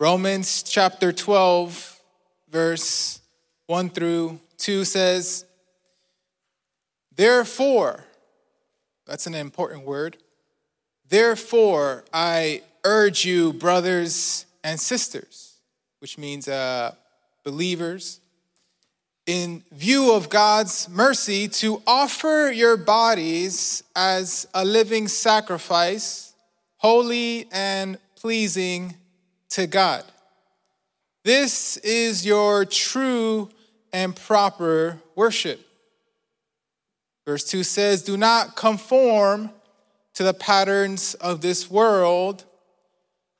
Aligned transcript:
Romans 0.00 0.62
chapter 0.62 1.10
12, 1.10 2.00
verse 2.48 3.20
1 3.66 3.90
through 3.90 4.38
2 4.58 4.84
says, 4.84 5.44
Therefore, 7.16 8.04
that's 9.06 9.26
an 9.26 9.34
important 9.34 9.84
word. 9.84 10.16
Therefore, 11.08 12.04
I 12.12 12.62
urge 12.84 13.24
you, 13.24 13.52
brothers 13.52 14.46
and 14.62 14.78
sisters, 14.78 15.54
which 15.98 16.16
means 16.16 16.46
uh, 16.46 16.94
believers, 17.42 18.20
in 19.26 19.64
view 19.72 20.14
of 20.14 20.28
God's 20.28 20.88
mercy, 20.88 21.48
to 21.48 21.82
offer 21.88 22.52
your 22.54 22.76
bodies 22.76 23.82
as 23.96 24.46
a 24.54 24.64
living 24.64 25.08
sacrifice, 25.08 26.34
holy 26.76 27.48
and 27.50 27.98
pleasing 28.14 28.94
to 29.50 29.66
God. 29.66 30.04
This 31.24 31.76
is 31.78 32.24
your 32.24 32.64
true 32.64 33.50
and 33.92 34.14
proper 34.14 35.00
worship. 35.14 35.60
Verse 37.26 37.44
2 37.44 37.62
says, 37.62 38.02
Do 38.02 38.16
not 38.16 38.56
conform 38.56 39.50
to 40.14 40.22
the 40.22 40.34
patterns 40.34 41.14
of 41.14 41.40
this 41.40 41.70
world, 41.70 42.44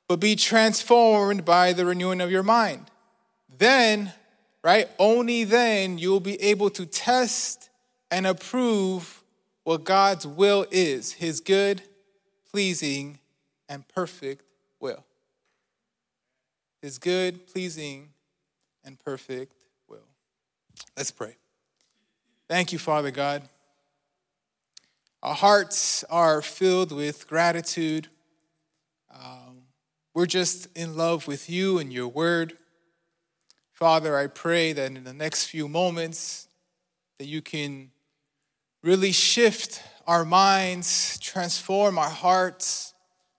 but 0.07 0.19
be 0.19 0.35
transformed 0.35 1.45
by 1.45 1.73
the 1.73 1.85
renewing 1.85 2.21
of 2.21 2.31
your 2.31 2.43
mind. 2.43 2.91
Then, 3.57 4.13
right, 4.63 4.87
only 4.99 5.43
then 5.43 5.97
you 5.97 6.11
will 6.11 6.19
be 6.19 6.39
able 6.41 6.69
to 6.71 6.85
test 6.85 7.69
and 8.11 8.27
approve 8.27 9.23
what 9.63 9.83
God's 9.83 10.25
will 10.25 10.65
is, 10.71 11.13
his 11.13 11.41
good, 11.41 11.81
pleasing, 12.51 13.19
and 13.67 13.87
perfect 13.87 14.43
will 14.79 15.03
his 16.81 16.97
good, 16.97 17.47
pleasing, 17.47 18.09
and 18.83 18.99
perfect 18.99 19.53
will. 19.87 20.07
Let's 20.95 21.11
pray. 21.11 21.35
Thank 22.47 22.71
you, 22.71 22.79
Father 22.79 23.11
God. 23.11 23.43
Our 25.21 25.35
hearts 25.35 26.03
are 26.05 26.41
filled 26.41 26.91
with 26.91 27.27
gratitude. 27.27 28.07
Um, 29.13 29.63
we're 30.13 30.25
just 30.25 30.67
in 30.75 30.95
love 30.95 31.27
with 31.27 31.49
you 31.49 31.77
and 31.77 31.91
your 31.91 32.07
word. 32.07 32.57
Father, 33.73 34.17
I 34.17 34.27
pray 34.27 34.73
that 34.73 34.91
in 34.91 35.03
the 35.03 35.13
next 35.13 35.45
few 35.45 35.67
moments 35.67 36.47
that 37.17 37.25
you 37.25 37.41
can 37.41 37.91
really 38.81 39.11
shift 39.11 39.83
our 40.07 40.23
minds, 40.23 41.19
transform 41.19 41.97
our 41.97 42.09
hearts, 42.09 42.93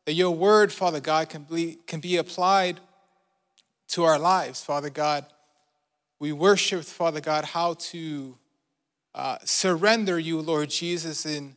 that 0.04 0.12
your 0.12 0.30
word, 0.30 0.72
Father 0.72 1.00
God, 1.00 1.28
can 1.28 1.42
be, 1.42 1.78
can 1.86 2.00
be 2.00 2.16
applied 2.16 2.80
to 3.90 4.04
our 4.04 4.18
lives, 4.18 4.62
Father 4.62 4.90
God. 4.90 5.26
We 6.18 6.32
worship, 6.32 6.84
Father 6.84 7.20
God, 7.20 7.44
how 7.44 7.74
to 7.74 8.36
uh, 9.14 9.38
surrender 9.44 10.18
you, 10.18 10.40
Lord 10.40 10.70
Jesus. 10.70 11.24
And 11.24 11.56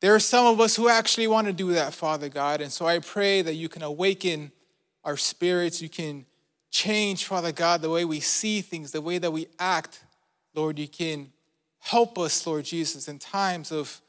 there 0.00 0.14
are 0.14 0.20
some 0.20 0.46
of 0.46 0.60
us 0.60 0.76
who 0.76 0.88
actually 0.88 1.26
want 1.26 1.46
to 1.46 1.52
do 1.52 1.72
that, 1.72 1.94
Father 1.94 2.28
God. 2.28 2.60
And 2.60 2.70
so 2.70 2.86
I 2.86 3.00
pray 3.00 3.42
that 3.42 3.54
you 3.54 3.68
can 3.68 3.82
awaken 3.82 4.52
our 5.04 5.16
spirits. 5.16 5.82
You 5.82 5.88
can 5.88 6.26
change, 6.70 7.24
Father 7.24 7.52
God, 7.52 7.82
the 7.82 7.90
way 7.90 8.04
we 8.04 8.20
see 8.20 8.60
things, 8.60 8.92
the 8.92 9.00
way 9.00 9.18
that 9.18 9.32
we 9.32 9.48
act. 9.58 10.04
Lord, 10.54 10.78
you 10.78 10.88
can 10.88 11.32
help 11.80 12.18
us, 12.18 12.46
Lord 12.46 12.64
Jesus, 12.64 13.08
in 13.08 13.18
times 13.18 13.72
of 13.72 14.00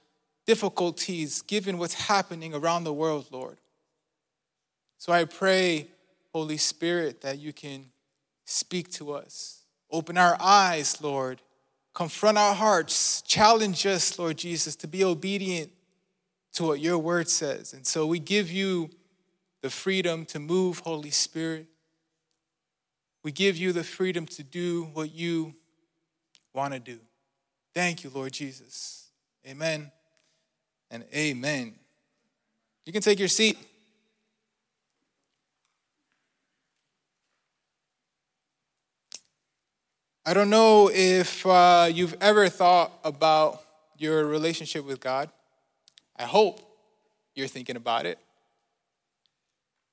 difficulties, 0.45 1.41
given 1.41 1.77
what's 1.77 1.93
happening 1.93 2.53
around 2.53 2.83
the 2.83 2.93
world, 2.93 3.27
Lord. 3.31 3.57
So 4.97 5.11
I 5.11 5.25
pray 5.25 5.87
Holy 6.33 6.57
Spirit, 6.57 7.21
that 7.21 7.39
you 7.39 7.53
can 7.53 7.85
speak 8.45 8.89
to 8.91 9.13
us. 9.13 9.63
Open 9.89 10.17
our 10.17 10.37
eyes, 10.39 11.01
Lord. 11.01 11.41
Confront 11.93 12.37
our 12.37 12.55
hearts. 12.55 13.21
Challenge 13.23 13.85
us, 13.85 14.17
Lord 14.17 14.37
Jesus, 14.37 14.75
to 14.77 14.87
be 14.87 15.03
obedient 15.03 15.71
to 16.53 16.63
what 16.63 16.79
your 16.79 16.97
word 16.97 17.29
says. 17.29 17.73
And 17.73 17.85
so 17.85 18.05
we 18.05 18.19
give 18.19 18.51
you 18.51 18.89
the 19.61 19.69
freedom 19.69 20.25
to 20.25 20.39
move, 20.39 20.79
Holy 20.79 21.11
Spirit. 21.11 21.67
We 23.23 23.31
give 23.31 23.57
you 23.57 23.71
the 23.71 23.83
freedom 23.83 24.25
to 24.27 24.43
do 24.43 24.89
what 24.93 25.13
you 25.13 25.53
want 26.53 26.73
to 26.73 26.79
do. 26.79 26.99
Thank 27.73 28.03
you, 28.03 28.09
Lord 28.09 28.33
Jesus. 28.33 29.07
Amen 29.47 29.91
and 30.89 31.05
amen. 31.13 31.75
You 32.85 32.93
can 32.93 33.01
take 33.01 33.19
your 33.19 33.27
seat. 33.27 33.57
I 40.23 40.35
don't 40.35 40.51
know 40.51 40.91
if 40.93 41.43
uh, 41.47 41.89
you've 41.91 42.15
ever 42.21 42.47
thought 42.47 42.91
about 43.03 43.63
your 43.97 44.23
relationship 44.27 44.85
with 44.85 44.99
God. 44.99 45.31
I 46.15 46.25
hope 46.25 46.59
you're 47.33 47.47
thinking 47.47 47.75
about 47.75 48.05
it. 48.05 48.19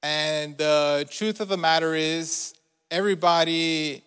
And 0.02 0.58
the 0.58 1.08
truth 1.10 1.40
of 1.40 1.48
the 1.48 1.56
matter 1.56 1.94
is, 1.94 2.52
everybody 2.90 4.04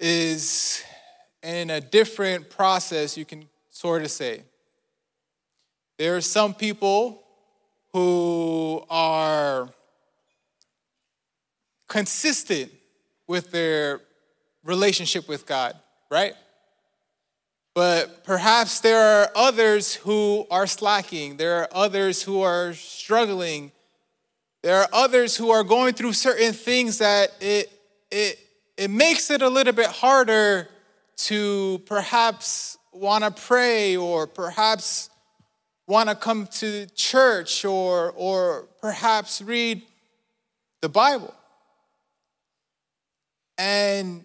is 0.00 0.82
in 1.40 1.70
a 1.70 1.80
different 1.80 2.50
process, 2.50 3.16
you 3.16 3.24
can 3.24 3.44
sort 3.70 4.02
of 4.02 4.10
say. 4.10 4.42
There 5.98 6.16
are 6.16 6.20
some 6.20 6.52
people 6.52 7.22
who 7.92 8.84
are 8.90 9.68
consistent 11.88 12.72
with 13.28 13.52
their 13.52 14.00
relationship 14.66 15.28
with 15.28 15.46
God, 15.46 15.74
right? 16.10 16.34
But 17.74 18.24
perhaps 18.24 18.80
there 18.80 19.00
are 19.00 19.30
others 19.34 19.94
who 19.94 20.46
are 20.50 20.66
slacking. 20.66 21.36
There 21.36 21.60
are 21.60 21.68
others 21.72 22.22
who 22.22 22.42
are 22.42 22.72
struggling. 22.72 23.70
There 24.62 24.80
are 24.80 24.88
others 24.92 25.36
who 25.36 25.50
are 25.50 25.62
going 25.62 25.94
through 25.94 26.14
certain 26.14 26.52
things 26.52 26.98
that 26.98 27.32
it, 27.40 27.70
it, 28.10 28.38
it 28.76 28.90
makes 28.90 29.30
it 29.30 29.42
a 29.42 29.48
little 29.48 29.72
bit 29.72 29.86
harder 29.86 30.68
to 31.16 31.82
perhaps 31.86 32.78
want 32.92 33.24
to 33.24 33.30
pray 33.30 33.96
or 33.96 34.26
perhaps 34.26 35.10
want 35.86 36.08
to 36.08 36.14
come 36.14 36.46
to 36.46 36.86
church 36.94 37.64
or, 37.64 38.12
or 38.12 38.68
perhaps 38.80 39.40
read 39.40 39.82
the 40.80 40.88
Bible. 40.88 41.34
And 43.58 44.24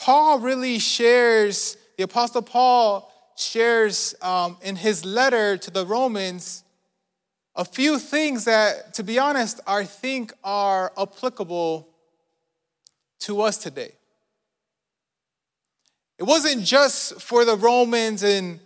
Paul 0.00 0.38
really 0.40 0.78
shares, 0.78 1.76
the 1.96 2.04
Apostle 2.04 2.42
Paul 2.42 3.12
shares 3.36 4.14
um, 4.22 4.56
in 4.62 4.76
his 4.76 5.04
letter 5.04 5.56
to 5.56 5.70
the 5.70 5.84
Romans 5.84 6.64
a 7.56 7.64
few 7.64 7.98
things 7.98 8.44
that, 8.44 8.94
to 8.94 9.02
be 9.02 9.18
honest, 9.18 9.60
I 9.66 9.84
think 9.84 10.32
are 10.44 10.92
applicable 10.96 11.88
to 13.20 13.40
us 13.40 13.58
today. 13.58 13.92
It 16.18 16.24
wasn't 16.24 16.64
just 16.64 17.20
for 17.20 17.44
the 17.44 17.56
Romans 17.56 18.22
and 18.22 18.60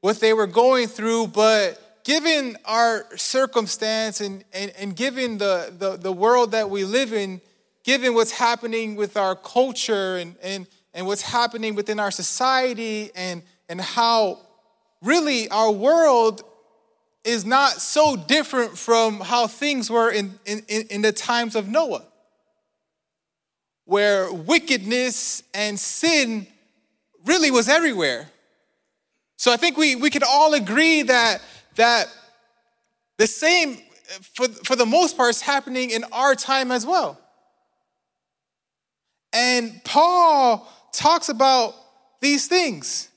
what 0.00 0.20
they 0.20 0.32
were 0.32 0.46
going 0.46 0.86
through, 0.86 1.28
but 1.28 2.04
given 2.04 2.56
our 2.64 3.06
circumstance 3.16 4.20
and, 4.20 4.44
and, 4.52 4.72
and 4.78 4.94
given 4.94 5.38
the, 5.38 5.74
the, 5.76 5.96
the 5.96 6.12
world 6.12 6.52
that 6.52 6.70
we 6.70 6.84
live 6.84 7.12
in, 7.12 7.40
given 7.88 8.12
what's 8.12 8.32
happening 8.32 8.96
with 8.96 9.16
our 9.16 9.34
culture 9.34 10.18
and, 10.18 10.36
and, 10.42 10.66
and 10.92 11.06
what's 11.06 11.22
happening 11.22 11.74
within 11.74 11.98
our 11.98 12.10
society 12.10 13.10
and, 13.14 13.40
and 13.66 13.80
how 13.80 14.38
really 15.00 15.48
our 15.48 15.70
world 15.70 16.42
is 17.24 17.46
not 17.46 17.70
so 17.70 18.14
different 18.14 18.76
from 18.76 19.20
how 19.20 19.46
things 19.46 19.90
were 19.90 20.10
in, 20.10 20.38
in, 20.44 20.60
in 20.68 21.00
the 21.00 21.12
times 21.12 21.56
of 21.56 21.66
Noah, 21.66 22.04
where 23.86 24.30
wickedness 24.34 25.42
and 25.54 25.80
sin 25.80 26.46
really 27.24 27.50
was 27.50 27.70
everywhere. 27.70 28.28
So 29.38 29.50
I 29.50 29.56
think 29.56 29.78
we, 29.78 29.96
we 29.96 30.10
could 30.10 30.24
all 30.24 30.52
agree 30.52 31.00
that, 31.04 31.40
that 31.76 32.06
the 33.16 33.26
same, 33.26 33.78
for, 34.34 34.46
for 34.48 34.76
the 34.76 34.84
most 34.84 35.16
part, 35.16 35.30
is 35.30 35.40
happening 35.40 35.88
in 35.88 36.04
our 36.12 36.34
time 36.34 36.70
as 36.70 36.84
well. 36.84 37.18
And 39.38 39.84
Paul 39.84 40.68
talks 40.92 41.28
about 41.28 41.76
these 42.20 42.48
things. 42.48 43.08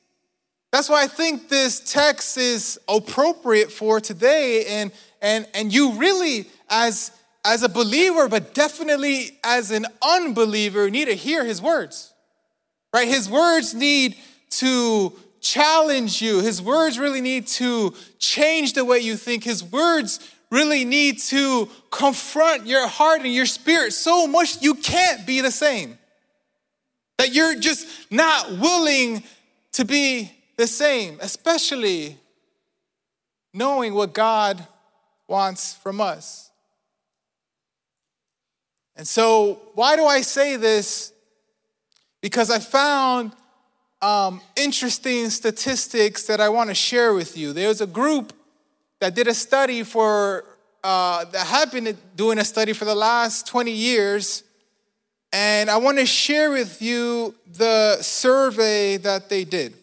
That's 0.71 0.87
why 0.87 1.03
I 1.03 1.07
think 1.07 1.49
this 1.49 1.79
text 1.91 2.37
is 2.37 2.79
appropriate 2.87 3.71
for 3.71 3.99
today. 3.99 4.65
And, 4.67 4.91
and, 5.19 5.47
and 5.55 5.73
you 5.73 5.93
really, 5.93 6.45
as, 6.69 7.11
as 7.43 7.63
a 7.63 7.69
believer, 7.69 8.29
but 8.29 8.53
definitely 8.53 9.39
as 9.43 9.71
an 9.71 9.87
unbeliever, 10.07 10.91
need 10.91 11.05
to 11.05 11.15
hear 11.15 11.43
his 11.43 11.59
words. 11.59 12.13
Right? 12.93 13.07
His 13.07 13.27
words 13.27 13.73
need 13.73 14.15
to 14.51 15.13
challenge 15.39 16.21
you. 16.21 16.41
His 16.41 16.61
words 16.61 16.99
really 16.99 17.21
need 17.21 17.47
to 17.47 17.95
change 18.19 18.73
the 18.73 18.85
way 18.85 18.99
you 18.99 19.17
think. 19.17 19.43
His 19.43 19.63
words 19.63 20.19
really 20.51 20.85
need 20.85 21.17
to 21.17 21.67
confront 21.89 22.67
your 22.67 22.87
heart 22.87 23.21
and 23.21 23.33
your 23.33 23.47
spirit 23.47 23.93
so 23.93 24.27
much 24.27 24.61
you 24.61 24.75
can't 24.75 25.25
be 25.25 25.41
the 25.41 25.49
same. 25.49 25.97
That 27.21 27.35
you're 27.35 27.53
just 27.53 27.87
not 28.11 28.49
willing 28.53 29.21
to 29.73 29.85
be 29.85 30.31
the 30.57 30.65
same, 30.65 31.19
especially 31.21 32.17
knowing 33.53 33.93
what 33.93 34.11
God 34.11 34.65
wants 35.27 35.75
from 35.75 36.01
us. 36.01 36.49
And 38.95 39.07
so, 39.07 39.61
why 39.75 39.95
do 39.97 40.05
I 40.07 40.21
say 40.21 40.55
this? 40.55 41.13
Because 42.21 42.49
I 42.49 42.57
found 42.57 43.33
um, 44.01 44.41
interesting 44.55 45.29
statistics 45.29 46.23
that 46.23 46.41
I 46.41 46.49
want 46.49 46.71
to 46.71 46.75
share 46.75 47.13
with 47.13 47.37
you. 47.37 47.53
There's 47.53 47.81
a 47.81 47.87
group 47.87 48.33
that 48.99 49.13
did 49.13 49.27
a 49.27 49.35
study 49.35 49.83
for, 49.83 50.43
uh, 50.83 51.25
that 51.25 51.45
have 51.45 51.71
been 51.71 51.95
doing 52.15 52.39
a 52.39 52.43
study 52.43 52.73
for 52.73 52.85
the 52.85 52.95
last 52.95 53.45
20 53.45 53.69
years. 53.69 54.41
And 55.33 55.69
I 55.69 55.77
want 55.77 55.97
to 55.97 56.05
share 56.05 56.51
with 56.51 56.81
you 56.81 57.35
the 57.53 58.01
survey 58.01 58.97
that 58.97 59.29
they 59.29 59.45
did. 59.45 59.75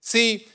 See, 0.00 0.46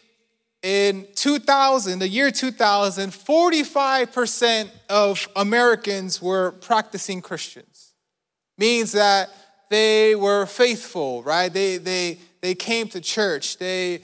in 0.62 1.06
2000, 1.16 2.00
the 2.00 2.08
year 2.08 2.32
2000, 2.32 3.10
45% 3.12 4.70
of 4.90 5.28
Americans 5.36 6.22
were 6.22 6.52
practicing 6.52 7.22
Christians. 7.22 7.94
Means 8.58 8.94
that 8.94 9.30
they 9.70 10.16
were 10.16 10.46
faithful, 10.46 11.22
right? 11.24 11.52
They, 11.52 11.78
they, 11.78 12.18
they 12.40 12.56
came 12.56 12.88
to 12.90 13.02
church. 13.02 13.58
They, 13.58 14.02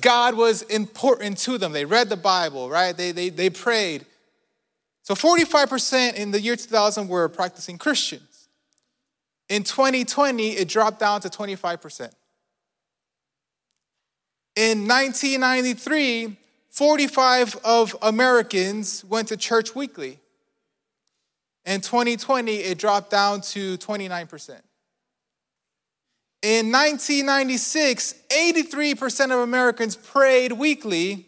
God 0.00 0.36
was 0.36 0.62
important 0.62 1.38
to 1.38 1.58
them. 1.58 1.72
They 1.72 1.84
read 1.84 2.08
the 2.08 2.16
Bible, 2.16 2.70
right? 2.70 2.96
They, 2.96 3.10
they, 3.10 3.30
they 3.30 3.50
prayed. 3.50 4.06
So 5.02 5.14
45% 5.14 6.14
in 6.14 6.30
the 6.30 6.40
year 6.40 6.56
2000 6.56 7.08
were 7.08 7.28
practicing 7.28 7.78
Christians. 7.78 8.35
In 9.48 9.62
2020, 9.62 10.50
it 10.50 10.68
dropped 10.68 10.98
down 10.98 11.20
to 11.20 11.28
25%. 11.28 12.10
In 14.56 14.88
1993, 14.88 16.36
45 16.70 17.56
of 17.64 17.96
Americans 18.02 19.04
went 19.04 19.28
to 19.28 19.36
church 19.36 19.74
weekly. 19.74 20.18
In 21.64 21.80
2020, 21.80 22.56
it 22.56 22.78
dropped 22.78 23.10
down 23.10 23.40
to 23.42 23.76
29%. 23.78 24.60
In 26.42 26.70
1996, 26.70 28.14
83% 28.28 29.24
of 29.32 29.40
Americans 29.40 29.96
prayed 29.96 30.52
weekly. 30.52 31.26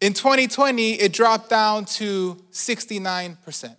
In 0.00 0.12
2020, 0.12 0.92
it 0.92 1.12
dropped 1.12 1.50
down 1.50 1.84
to 1.86 2.36
69%. 2.52 3.76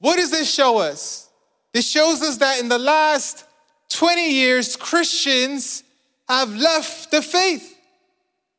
What 0.00 0.16
does 0.16 0.30
this 0.30 0.52
show 0.52 0.78
us? 0.78 1.28
This 1.72 1.88
shows 1.88 2.22
us 2.22 2.38
that 2.38 2.58
in 2.60 2.68
the 2.68 2.78
last 2.78 3.44
20 3.90 4.32
years, 4.32 4.76
Christians 4.76 5.84
have 6.28 6.54
left 6.54 7.10
the 7.10 7.22
faith. 7.22 7.76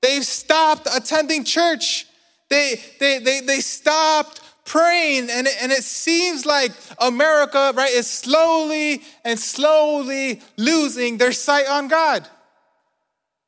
They've 0.02 0.26
stopped 0.26 0.88
attending 0.96 1.44
church. 1.44 2.06
They, 2.50 2.76
they, 3.00 3.20
they, 3.20 3.42
they 3.42 3.60
stopped 3.60 4.42
praying. 4.66 5.30
And 5.30 5.48
and 5.62 5.72
it 5.72 5.84
seems 5.84 6.46
like 6.46 6.72
America, 7.00 7.74
right, 7.76 7.92
is 7.92 8.10
slowly 8.10 9.02
and 9.26 9.40
slowly 9.40 10.42
losing 10.58 11.18
their 11.18 11.32
sight 11.32 11.68
on 11.68 11.88
God. 11.88 12.28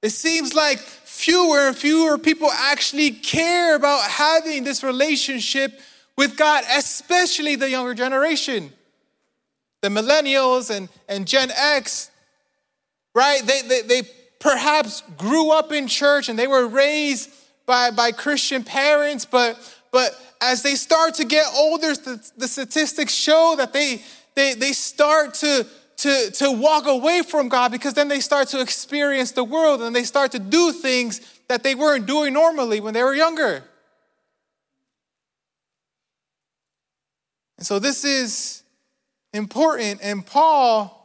It 0.01 0.09
seems 0.09 0.53
like 0.53 0.79
fewer 0.79 1.67
and 1.67 1.77
fewer 1.77 2.17
people 2.17 2.49
actually 2.51 3.11
care 3.11 3.75
about 3.75 4.09
having 4.09 4.63
this 4.63 4.83
relationship 4.83 5.79
with 6.17 6.37
God, 6.37 6.63
especially 6.75 7.55
the 7.55 7.69
younger 7.69 7.93
generation. 7.93 8.71
The 9.81 9.89
millennials 9.89 10.69
and, 10.75 10.89
and 11.09 11.27
Gen 11.27 11.51
X, 11.55 12.09
right? 13.13 13.41
They, 13.45 13.61
they, 13.61 13.81
they 13.81 14.01
perhaps 14.39 15.03
grew 15.17 15.51
up 15.51 15.71
in 15.71 15.87
church 15.87 16.29
and 16.29 16.37
they 16.37 16.47
were 16.47 16.67
raised 16.67 17.29
by, 17.65 17.91
by 17.91 18.11
Christian 18.11 18.63
parents, 18.63 19.25
but, 19.25 19.57
but 19.91 20.11
as 20.41 20.63
they 20.63 20.75
start 20.75 21.15
to 21.15 21.25
get 21.25 21.45
older, 21.55 21.93
the 22.37 22.47
statistics 22.47 23.13
show 23.13 23.55
that 23.57 23.73
they, 23.73 24.01
they, 24.35 24.53
they 24.53 24.73
start 24.73 25.33
to, 25.35 25.65
to, 25.97 26.31
to 26.31 26.51
walk 26.51 26.87
away 26.87 27.21
from 27.21 27.49
God 27.49 27.71
because 27.71 27.93
then 27.93 28.09
they 28.09 28.19
start 28.19 28.49
to 28.49 28.59
experience 28.59 29.31
the 29.31 29.43
world 29.43 29.81
and 29.81 29.95
they 29.95 30.03
start 30.03 30.31
to 30.33 30.39
do 30.39 30.71
things 30.73 31.21
that 31.47 31.63
they 31.63 31.75
weren't 31.75 32.05
doing 32.05 32.33
normally 32.33 32.81
when 32.81 32.93
they 32.93 33.03
were 33.03 33.13
younger. 33.13 33.63
And 37.63 37.65
so 37.65 37.79
this 37.79 38.03
is 38.03 38.61
important. 39.31 40.01
And 40.03 40.25
Paul 40.25 40.99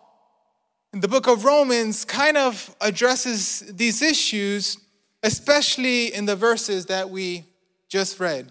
in 0.92 0.98
the 0.98 1.06
book 1.06 1.28
of 1.28 1.44
Romans 1.44 2.04
kind 2.04 2.36
of 2.36 2.74
addresses 2.80 3.60
these 3.60 4.02
issues, 4.02 4.76
especially 5.22 6.12
in 6.12 6.26
the 6.26 6.34
verses 6.34 6.86
that 6.86 7.10
we 7.10 7.44
just 7.88 8.18
read. 8.18 8.50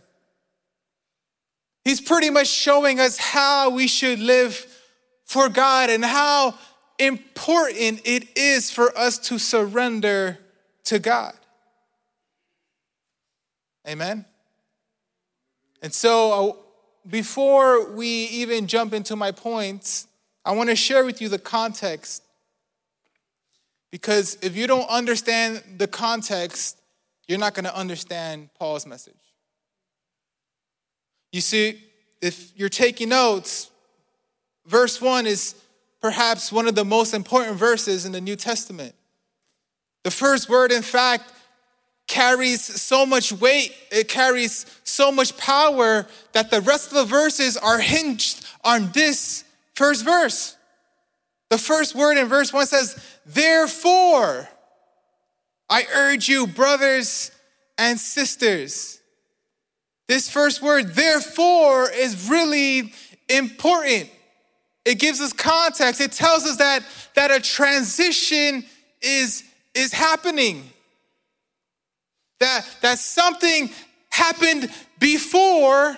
He's 1.83 1.99
pretty 1.99 2.29
much 2.29 2.47
showing 2.47 2.97
us 2.97 3.17
how 3.17 3.71
we 3.71 3.89
should 3.89 4.19
live 4.19 4.65
for 5.25 5.49
God 5.49 5.89
and 5.89 6.05
how 6.05 6.57
important 6.97 8.03
it 8.05 8.37
is 8.37 8.71
for 8.71 8.97
us 8.97 9.17
to 9.17 9.37
surrender 9.37 10.39
to 10.85 10.97
God. 10.97 11.33
Amen. 13.85 14.23
And 15.81 15.93
so, 15.93 16.31
uh, 16.31 16.66
before 17.09 17.91
we 17.91 18.07
even 18.07 18.67
jump 18.67 18.93
into 18.93 19.15
my 19.15 19.31
points, 19.31 20.07
I 20.43 20.51
want 20.51 20.69
to 20.69 20.75
share 20.75 21.05
with 21.05 21.21
you 21.21 21.29
the 21.29 21.39
context 21.39 22.23
because 23.91 24.37
if 24.41 24.55
you 24.55 24.67
don't 24.67 24.87
understand 24.89 25.63
the 25.77 25.87
context, 25.87 26.77
you're 27.27 27.39
not 27.39 27.53
going 27.53 27.65
to 27.65 27.75
understand 27.75 28.49
Paul's 28.57 28.85
message. 28.85 29.15
You 31.31 31.41
see, 31.41 31.81
if 32.21 32.51
you're 32.57 32.69
taking 32.69 33.09
notes, 33.09 33.69
verse 34.65 35.01
1 35.01 35.25
is 35.25 35.55
perhaps 36.01 36.51
one 36.51 36.67
of 36.67 36.75
the 36.75 36.85
most 36.85 37.13
important 37.13 37.57
verses 37.57 38.05
in 38.05 38.11
the 38.11 38.21
New 38.21 38.35
Testament. 38.35 38.95
The 40.03 40.11
first 40.11 40.49
word, 40.49 40.71
in 40.71 40.81
fact, 40.81 41.31
carries 42.07 42.61
so 42.61 43.05
much 43.05 43.31
weight, 43.31 43.73
it 43.91 44.07
carries 44.07 44.65
so 44.83 45.11
much 45.11 45.37
power 45.37 46.07
that 46.31 46.49
the 46.49 46.61
rest 46.61 46.87
of 46.87 46.93
the 46.97 47.05
verses 47.05 47.57
are 47.57 47.79
hinged 47.79 48.45
on 48.63 48.91
this 48.93 49.43
first 49.75 50.03
verse. 50.05 50.55
The 51.49 51.57
first 51.57 51.95
word 51.95 52.17
in 52.17 52.27
verse 52.27 52.51
1 52.51 52.65
says, 52.67 52.99
Therefore, 53.25 54.47
I 55.69 55.85
urge 55.93 56.27
you, 56.27 56.47
brothers 56.47 57.31
and 57.77 57.99
sisters. 57.99 59.01
This 60.07 60.29
first 60.29 60.61
word, 60.61 60.95
therefore, 60.95 61.89
is 61.89 62.29
really 62.29 62.93
important. 63.29 64.09
It 64.85 64.99
gives 64.99 65.19
us 65.19 65.33
context. 65.33 65.99
It 65.99 66.13
tells 66.13 66.45
us 66.45 66.57
that, 66.57 66.83
that 67.15 67.29
a 67.29 67.41
transition 67.41 68.63
is, 69.01 69.43
is 69.73 69.91
happening. 69.91 70.63
That, 72.39 72.65
that 72.81 72.99
something 72.99 73.69
happened 74.09 74.71
before, 74.99 75.97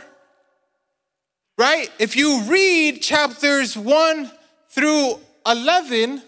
right? 1.58 1.92
If 2.00 2.16
you 2.16 2.44
read 2.44 3.02
chapters 3.02 3.78
1 3.78 4.32
through 4.70 5.20
11, 5.46 6.22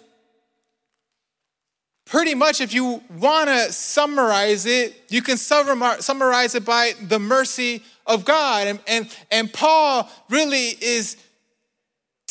pretty 2.05 2.35
much 2.35 2.59
if 2.59 2.73
you 2.73 3.01
want 3.17 3.49
to 3.49 3.71
summarize 3.71 4.65
it, 4.65 5.05
you 5.09 5.21
can 5.21 5.37
summarize 5.37 6.55
it 6.55 6.65
by 6.65 6.93
the 7.01 7.19
mercy 7.19 7.83
of 8.05 8.25
God. 8.25 8.67
And, 8.67 8.79
and, 8.87 9.17
and 9.31 9.51
Paul 9.53 10.09
really 10.29 10.75
is 10.81 11.15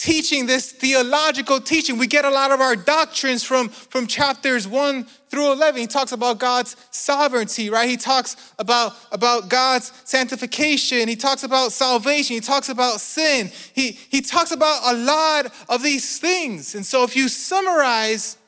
teaching 0.01 0.47
this 0.47 0.73
theological 0.73 1.61
teaching. 1.61 1.99
We 1.99 2.07
get 2.07 2.25
a 2.25 2.31
lot 2.31 2.53
of 2.53 2.61
our 2.63 2.75
doctrines 2.75 3.45
from, 3.45 3.69
from 3.69 4.07
chapters 4.07 4.67
1 4.67 5.05
through 5.29 5.53
11. 5.53 5.79
He 5.79 5.87
talks 5.87 6.13
about 6.13 6.39
God's 6.39 6.75
sovereignty, 6.91 7.69
right? 7.69 7.87
He 7.87 7.99
talks 7.99 8.55
about, 8.59 8.95
about 9.13 9.51
God's 9.51 9.93
sanctification. 10.05 11.07
He 11.07 11.17
talks 11.17 11.43
about 11.43 11.73
salvation. 11.73 12.33
He 12.33 12.41
talks 12.41 12.71
about 12.71 12.99
sin. 12.99 13.51
He, 13.75 13.93
he 13.93 14.23
talks 14.23 14.53
about 14.53 14.81
a 14.91 14.97
lot 14.97 15.53
of 15.69 15.83
these 15.83 16.19
things. 16.19 16.75
And 16.75 16.87
so 16.87 17.05
if 17.05 17.15
you 17.15 17.29
summarize, 17.29 18.39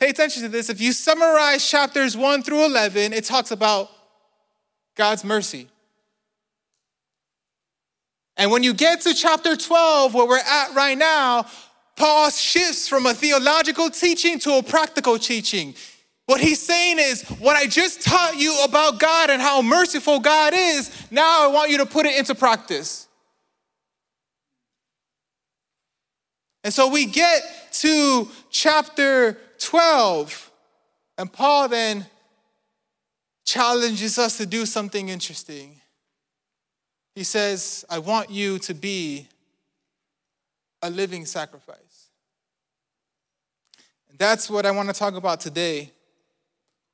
pay 0.00 0.10
attention 0.10 0.42
to 0.42 0.48
this, 0.48 0.70
if 0.70 0.80
you 0.80 0.92
summarize 0.92 1.70
chapters 1.70 2.16
1 2.16 2.42
through 2.42 2.64
11, 2.64 3.12
it 3.12 3.24
talks 3.24 3.52
about 3.52 3.90
God's 4.96 5.24
mercy. 5.24 5.68
And 8.36 8.50
when 8.50 8.62
you 8.62 8.72
get 8.72 9.02
to 9.02 9.14
chapter 9.14 9.56
12, 9.56 10.14
where 10.14 10.26
we're 10.26 10.38
at 10.38 10.74
right 10.74 10.96
now, 10.96 11.46
Paul 11.96 12.30
shifts 12.30 12.88
from 12.88 13.06
a 13.06 13.12
theological 13.12 13.90
teaching 13.90 14.38
to 14.40 14.54
a 14.54 14.62
practical 14.62 15.18
teaching. 15.18 15.74
What 16.26 16.40
he's 16.40 16.62
saying 16.62 16.98
is, 16.98 17.22
what 17.40 17.56
I 17.56 17.66
just 17.66 18.02
taught 18.02 18.36
you 18.36 18.56
about 18.64 19.00
God 19.00 19.30
and 19.30 19.42
how 19.42 19.62
merciful 19.62 20.20
God 20.20 20.54
is, 20.56 20.90
now 21.10 21.44
I 21.44 21.52
want 21.52 21.70
you 21.70 21.78
to 21.78 21.86
put 21.86 22.06
it 22.06 22.18
into 22.18 22.34
practice. 22.34 23.08
And 26.62 26.72
so 26.72 26.88
we 26.88 27.06
get 27.06 27.42
to 27.72 28.28
chapter 28.50 29.38
12, 29.58 30.50
and 31.18 31.32
Paul 31.32 31.68
then 31.68 32.06
challenges 33.44 34.18
us 34.18 34.36
to 34.38 34.46
do 34.46 34.66
something 34.66 35.08
interesting. 35.08 35.79
He 37.14 37.24
says, 37.24 37.84
I 37.90 37.98
want 37.98 38.30
you 38.30 38.58
to 38.60 38.74
be 38.74 39.28
a 40.82 40.90
living 40.90 41.26
sacrifice. 41.26 42.08
And 44.08 44.18
that's 44.18 44.48
what 44.48 44.66
I 44.66 44.70
want 44.70 44.88
to 44.88 44.94
talk 44.94 45.14
about 45.14 45.40
today 45.40 45.92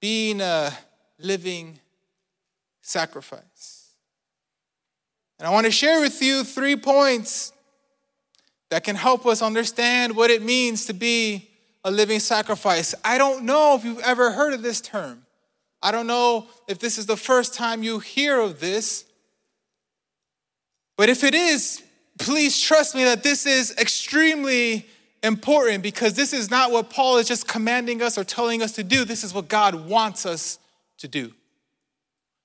being 0.01 0.41
a 0.41 0.73
living 1.19 1.79
sacrifice. 2.83 3.91
And 5.39 5.47
I 5.47 5.51
want 5.51 5.67
to 5.67 5.73
share 5.73 6.01
with 6.01 6.23
you 6.23 6.45
three 6.45 6.77
points 6.77 7.53
that 8.71 8.85
can 8.85 8.97
help 8.97 9.27
us 9.27 9.43
understand 9.43 10.15
what 10.17 10.31
it 10.31 10.43
means 10.43 10.87
to 10.87 10.93
be 10.93 11.49
a 11.85 11.91
living 11.91 12.21
sacrifice. 12.21 12.95
I 13.05 13.17
don't 13.17 13.45
know 13.45 13.75
if 13.77 13.85
you've 13.85 14.01
ever 14.01 14.33
heard 14.33 14.53
of 14.53 14.63
this 14.63 14.81
term. 14.81 15.25
I 15.83 15.93
don't 15.93 16.07
know 16.07 16.47
if 16.67 16.79
this 16.79 16.99
is 16.99 17.07
the 17.07 17.17
first 17.17 17.55
time 17.55 17.83
you 17.83 18.01
hear 18.01 18.41
of 18.41 18.61
this. 18.61 19.06
But 20.97 21.09
if 21.09 21.25
it 21.25 21.35
is, 21.35 21.83
please 22.19 22.61
trust 22.61 22.95
me 22.95 23.05
that 23.05 23.23
this 23.23 23.47
is 23.47 23.75
extremely 23.79 24.87
important 25.23 25.83
because 25.83 26.15
this 26.15 26.33
is 26.33 26.51
not 26.51 26.71
what 26.71 26.91
Paul 26.91 27.19
is 27.19 27.29
just 27.29 27.47
commanding 27.47 28.03
us 28.03 28.17
or 28.17 28.25
telling 28.25 28.63
us 28.63 28.73
to 28.73 28.85
do. 28.85 29.05
This 29.05 29.25
is 29.25 29.35
what 29.35 29.49
God 29.49 29.75
wants 29.75 30.25
us 30.25 30.59
to 30.99 31.09
do. 31.09 31.33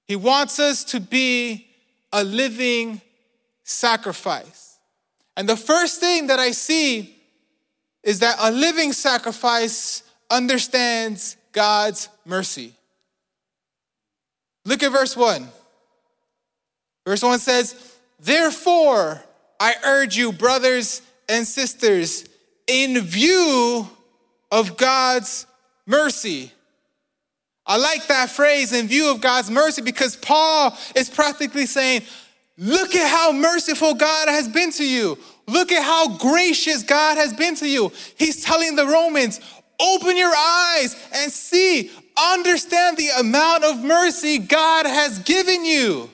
He 0.08 0.16
wants 0.16 0.60
us 0.60 0.84
to 0.86 1.00
be 1.00 1.68
a 2.12 2.24
living 2.24 3.02
sacrifice. 3.64 4.78
And 5.38 5.48
the 5.48 5.56
first 5.56 6.00
thing 6.00 6.28
that 6.28 6.40
I 6.40 6.52
see 6.52 7.16
is 8.04 8.20
that 8.20 8.36
a 8.40 8.52
living 8.52 8.92
sacrifice 8.92 10.04
understands 10.30 11.38
God's 11.52 12.10
mercy. 12.26 12.74
Look 14.66 14.84
at 14.84 14.92
verse 14.92 15.16
1. 15.16 15.48
Verse 17.06 17.24
1 17.24 17.40
says, 17.40 17.91
Therefore, 18.22 19.22
I 19.60 19.74
urge 19.84 20.16
you, 20.16 20.32
brothers 20.32 21.02
and 21.28 21.46
sisters, 21.46 22.26
in 22.68 23.00
view 23.02 23.88
of 24.52 24.78
God's 24.78 25.48
mercy. 25.88 26.52
I 27.66 27.78
like 27.78 28.08
that 28.08 28.30
phrase, 28.30 28.74
in 28.74 28.88
view 28.88 29.12
of 29.12 29.22
God's 29.22 29.50
mercy, 29.50 29.82
because 29.82 30.16
Paul 30.16 30.78
is 30.96 31.10
practically 31.10 31.66
saying, 31.66 32.04
Look 32.58 32.94
at 32.96 33.10
how 33.10 33.32
merciful 33.32 33.96
God 33.96 34.28
has 34.30 34.48
been 34.48 34.72
to 34.74 34.88
you. 34.88 35.18
Look 35.48 35.72
at 35.72 35.84
how 35.84 36.18
gracious 36.18 36.84
God 36.84 37.18
has 37.18 37.34
been 37.34 37.56
to 37.56 37.68
you. 37.68 37.92
He's 38.18 38.44
telling 38.44 38.76
the 38.76 38.86
Romans, 38.86 39.40
Open 39.80 40.16
your 40.16 40.34
eyes 40.36 40.96
and 41.14 41.32
see, 41.32 41.90
understand 42.18 42.98
the 42.98 43.10
amount 43.20 43.64
of 43.64 43.84
mercy 43.84 44.38
God 44.38 44.86
has 44.86 45.20
given 45.20 45.66
you. 45.66 46.10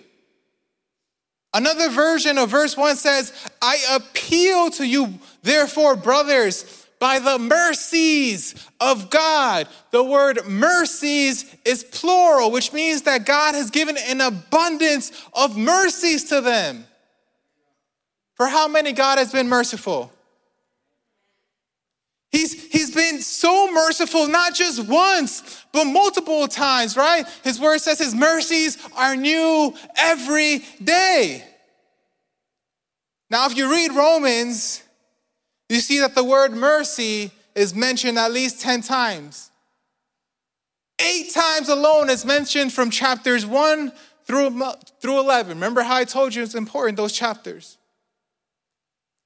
Another 1.57 1.89
version 1.89 2.37
of 2.37 2.51
verse 2.51 2.77
1 2.77 2.97
says, 2.97 3.33
I 3.59 3.79
appeal 3.95 4.69
to 4.71 4.85
you, 4.85 5.17
therefore, 5.41 5.95
brothers, 5.95 6.85
by 6.99 7.17
the 7.17 7.39
mercies 7.39 8.53
of 8.79 9.09
God. 9.09 9.67
The 9.89 10.03
word 10.03 10.45
mercies 10.45 11.51
is 11.65 11.83
plural, 11.83 12.51
which 12.51 12.73
means 12.73 13.01
that 13.03 13.25
God 13.25 13.55
has 13.55 13.71
given 13.71 13.97
an 13.97 14.21
abundance 14.21 15.11
of 15.33 15.57
mercies 15.57 16.25
to 16.25 16.41
them. 16.41 16.85
For 18.35 18.45
how 18.45 18.67
many 18.67 18.91
God 18.91 19.17
has 19.17 19.31
been 19.31 19.49
merciful? 19.49 20.11
He's, 22.31 22.71
he's 22.71 22.93
been 22.93 23.21
so 23.21 23.71
merciful, 23.71 24.27
not 24.27 24.53
just 24.53 24.87
once, 24.87 25.65
but 25.71 25.85
multiple 25.85 26.47
times, 26.47 26.95
right? 26.95 27.25
His 27.43 27.59
word 27.59 27.79
says 27.79 27.97
his 27.97 28.13
mercies 28.13 28.77
are 28.95 29.15
new 29.15 29.73
every 29.95 30.59
day. 30.83 31.46
Now, 33.29 33.45
if 33.45 33.57
you 33.57 33.69
read 33.69 33.91
Romans, 33.93 34.83
you 35.69 35.79
see 35.79 35.99
that 35.99 36.15
the 36.15 36.23
word 36.23 36.53
mercy 36.53 37.31
is 37.55 37.75
mentioned 37.75 38.17
at 38.17 38.31
least 38.31 38.61
10 38.61 38.81
times. 38.81 39.51
Eight 40.99 41.31
times 41.31 41.69
alone 41.69 42.09
is 42.09 42.25
mentioned 42.25 42.73
from 42.73 42.89
chapters 42.89 43.45
1 43.45 43.91
through, 44.25 44.61
through 45.01 45.19
11. 45.19 45.57
Remember 45.57 45.81
how 45.81 45.95
I 45.95 46.05
told 46.05 46.33
you 46.33 46.43
it's 46.43 46.55
important, 46.55 46.97
those 46.97 47.13
chapters. 47.13 47.77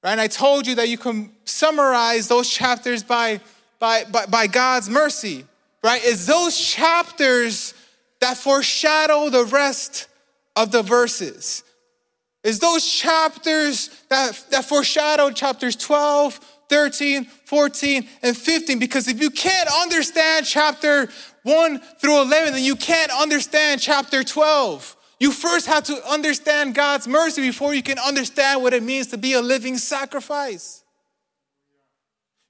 Right? 0.02 0.12
And 0.12 0.20
I 0.20 0.26
told 0.26 0.66
you 0.66 0.74
that 0.76 0.88
you 0.88 0.98
can 0.98 1.30
summarize 1.44 2.28
those 2.28 2.50
chapters 2.50 3.02
by, 3.02 3.40
by, 3.78 4.04
by, 4.04 4.26
by 4.26 4.46
God's 4.48 4.90
mercy, 4.90 5.44
right? 5.82 6.00
It's 6.04 6.26
those 6.26 6.58
chapters 6.58 7.74
that 8.20 8.36
foreshadow 8.36 9.28
the 9.30 9.44
rest 9.44 10.08
of 10.56 10.72
the 10.72 10.82
verses. 10.82 11.62
It's 12.44 12.58
those 12.58 12.84
chapters 12.84 13.90
that, 14.08 14.44
that 14.50 14.64
foreshadow 14.64 15.30
chapters 15.30 15.76
12, 15.76 16.34
13, 16.68 17.24
14, 17.24 18.08
and 18.22 18.36
15. 18.36 18.78
Because 18.78 19.06
if 19.06 19.20
you 19.20 19.30
can't 19.30 19.68
understand 19.80 20.44
chapter 20.46 21.08
1 21.44 21.78
through 22.00 22.22
11, 22.22 22.54
then 22.54 22.64
you 22.64 22.76
can't 22.76 23.12
understand 23.12 23.80
chapter 23.80 24.24
12. 24.24 24.96
You 25.20 25.30
first 25.30 25.66
have 25.66 25.84
to 25.84 26.04
understand 26.10 26.74
God's 26.74 27.06
mercy 27.06 27.42
before 27.42 27.74
you 27.74 27.82
can 27.82 27.98
understand 27.98 28.60
what 28.60 28.74
it 28.74 28.82
means 28.82 29.08
to 29.08 29.18
be 29.18 29.34
a 29.34 29.40
living 29.40 29.78
sacrifice. 29.78 30.82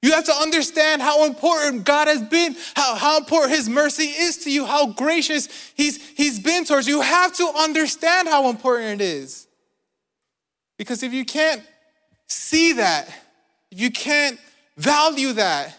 You 0.01 0.13
have 0.13 0.25
to 0.25 0.33
understand 0.33 1.03
how 1.03 1.27
important 1.27 1.85
God 1.85 2.09
has 2.09 2.23
been, 2.23 2.57
how, 2.75 2.97
how 2.97 3.19
important 3.19 3.55
His 3.55 3.69
mercy 3.69 4.05
is 4.07 4.39
to 4.39 4.51
you, 4.51 4.65
how 4.65 4.87
gracious 4.87 5.49
he's, 5.77 6.05
he's 6.17 6.41
been 6.41 6.65
towards 6.65 6.89
you. 6.89 6.97
You 6.97 7.03
have 7.03 7.37
to 7.37 7.53
understand 7.57 8.27
how 8.27 8.49
important 8.49 9.01
it 9.01 9.05
is. 9.05 9.47
Because 10.79 11.02
if 11.02 11.12
you 11.12 11.25
can't 11.25 11.62
see 12.26 12.75
that, 12.75 13.09
if 13.71 13.81
you 13.81 13.91
can't 13.91 14.38
value 14.76 15.33
that, 15.35 15.76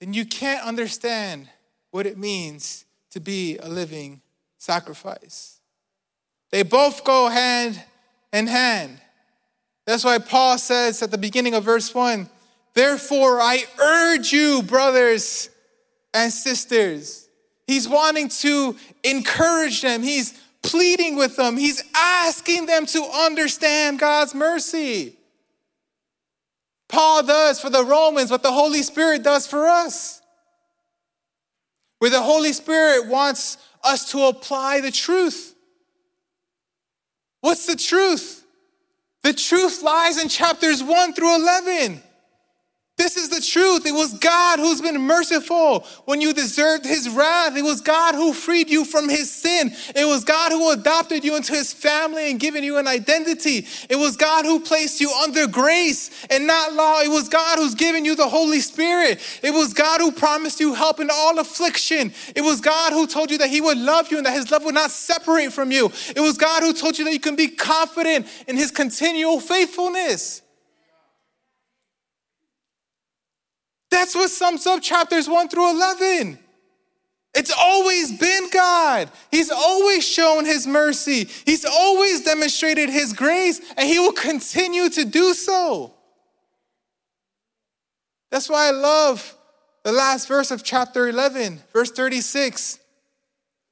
then 0.00 0.12
you 0.12 0.24
can't 0.24 0.64
understand 0.64 1.48
what 1.90 2.06
it 2.06 2.18
means 2.18 2.84
to 3.10 3.20
be 3.20 3.56
a 3.58 3.68
living 3.68 4.20
sacrifice. 4.58 5.60
They 6.50 6.62
both 6.62 7.04
go 7.04 7.28
hand 7.28 7.82
in 8.32 8.46
hand. 8.46 9.00
That's 9.86 10.04
why 10.04 10.18
Paul 10.18 10.58
says 10.58 11.02
at 11.02 11.10
the 11.10 11.18
beginning 11.18 11.54
of 11.54 11.64
verse 11.64 11.94
1 11.94 12.28
Therefore, 12.74 13.40
I 13.40 13.64
urge 13.78 14.32
you, 14.32 14.62
brothers 14.62 15.48
and 16.12 16.30
sisters. 16.30 17.26
He's 17.66 17.88
wanting 17.88 18.28
to 18.28 18.76
encourage 19.02 19.80
them, 19.82 20.02
he's 20.02 20.38
pleading 20.66 21.16
with 21.16 21.36
them, 21.36 21.56
he's 21.56 21.82
asking 21.94 22.66
them 22.66 22.86
to 22.86 23.02
understand 23.02 23.98
God's 23.98 24.34
mercy. 24.34 25.16
Paul 26.88 27.24
does 27.24 27.60
for 27.60 27.70
the 27.70 27.84
Romans 27.84 28.30
what 28.30 28.42
the 28.42 28.52
Holy 28.52 28.82
Spirit 28.82 29.22
does 29.22 29.46
for 29.46 29.66
us. 29.66 30.20
Where 31.98 32.10
the 32.10 32.22
Holy 32.22 32.52
Spirit 32.52 33.08
wants 33.08 33.58
us 33.82 34.10
to 34.12 34.24
apply 34.24 34.80
the 34.80 34.90
truth. 34.90 35.54
What's 37.40 37.66
the 37.66 37.76
truth? 37.76 38.44
The 39.22 39.32
truth 39.32 39.82
lies 39.82 40.22
in 40.22 40.28
chapters 40.28 40.82
1 40.82 41.14
through 41.14 41.36
11. 41.36 42.02
This 42.96 43.18
is 43.18 43.28
the 43.28 43.42
truth. 43.42 43.84
It 43.84 43.92
was 43.92 44.14
God 44.14 44.58
who's 44.58 44.80
been 44.80 44.98
merciful 44.98 45.80
when 46.06 46.22
you 46.22 46.32
deserved 46.32 46.86
his 46.86 47.10
wrath. 47.10 47.54
It 47.54 47.62
was 47.62 47.82
God 47.82 48.14
who 48.14 48.32
freed 48.32 48.70
you 48.70 48.86
from 48.86 49.10
his 49.10 49.30
sin. 49.30 49.70
It 49.94 50.06
was 50.06 50.24
God 50.24 50.50
who 50.50 50.70
adopted 50.70 51.22
you 51.22 51.36
into 51.36 51.52
his 51.52 51.74
family 51.74 52.30
and 52.30 52.40
given 52.40 52.64
you 52.64 52.78
an 52.78 52.86
identity. 52.86 53.66
It 53.90 53.96
was 53.96 54.16
God 54.16 54.46
who 54.46 54.60
placed 54.60 55.02
you 55.02 55.12
under 55.12 55.46
grace 55.46 56.10
and 56.30 56.46
not 56.46 56.72
law. 56.72 57.02
It 57.02 57.10
was 57.10 57.28
God 57.28 57.58
who's 57.58 57.74
given 57.74 58.06
you 58.06 58.16
the 58.16 58.28
Holy 58.28 58.60
Spirit. 58.60 59.20
It 59.42 59.52
was 59.52 59.74
God 59.74 60.00
who 60.00 60.10
promised 60.10 60.58
you 60.58 60.72
help 60.72 60.98
in 60.98 61.10
all 61.12 61.38
affliction. 61.38 62.14
It 62.34 62.42
was 62.42 62.62
God 62.62 62.94
who 62.94 63.06
told 63.06 63.30
you 63.30 63.36
that 63.38 63.50
he 63.50 63.60
would 63.60 63.76
love 63.76 64.10
you 64.10 64.16
and 64.16 64.24
that 64.24 64.32
his 64.32 64.50
love 64.50 64.64
would 64.64 64.74
not 64.74 64.90
separate 64.90 65.52
from 65.52 65.70
you. 65.70 65.92
It 66.16 66.20
was 66.20 66.38
God 66.38 66.62
who 66.62 66.72
told 66.72 66.98
you 66.98 67.04
that 67.04 67.12
you 67.12 67.20
can 67.20 67.36
be 67.36 67.48
confident 67.48 68.26
in 68.48 68.56
his 68.56 68.70
continual 68.70 69.38
faithfulness. 69.38 70.40
That's 73.96 74.14
what 74.14 74.28
sums 74.28 74.66
up 74.66 74.82
chapters 74.82 75.26
1 75.26 75.48
through 75.48 75.70
11. 75.70 76.38
It's 77.34 77.50
always 77.50 78.12
been 78.12 78.50
God. 78.50 79.10
He's 79.30 79.50
always 79.50 80.06
shown 80.06 80.44
His 80.44 80.66
mercy. 80.66 81.26
He's 81.46 81.64
always 81.64 82.20
demonstrated 82.20 82.90
His 82.90 83.14
grace, 83.14 83.58
and 83.74 83.88
He 83.88 83.98
will 83.98 84.12
continue 84.12 84.90
to 84.90 85.06
do 85.06 85.32
so. 85.32 85.94
That's 88.30 88.50
why 88.50 88.68
I 88.68 88.72
love 88.72 89.34
the 89.82 89.92
last 89.92 90.28
verse 90.28 90.50
of 90.50 90.62
chapter 90.62 91.08
11, 91.08 91.62
verse 91.72 91.90
36. 91.90 92.78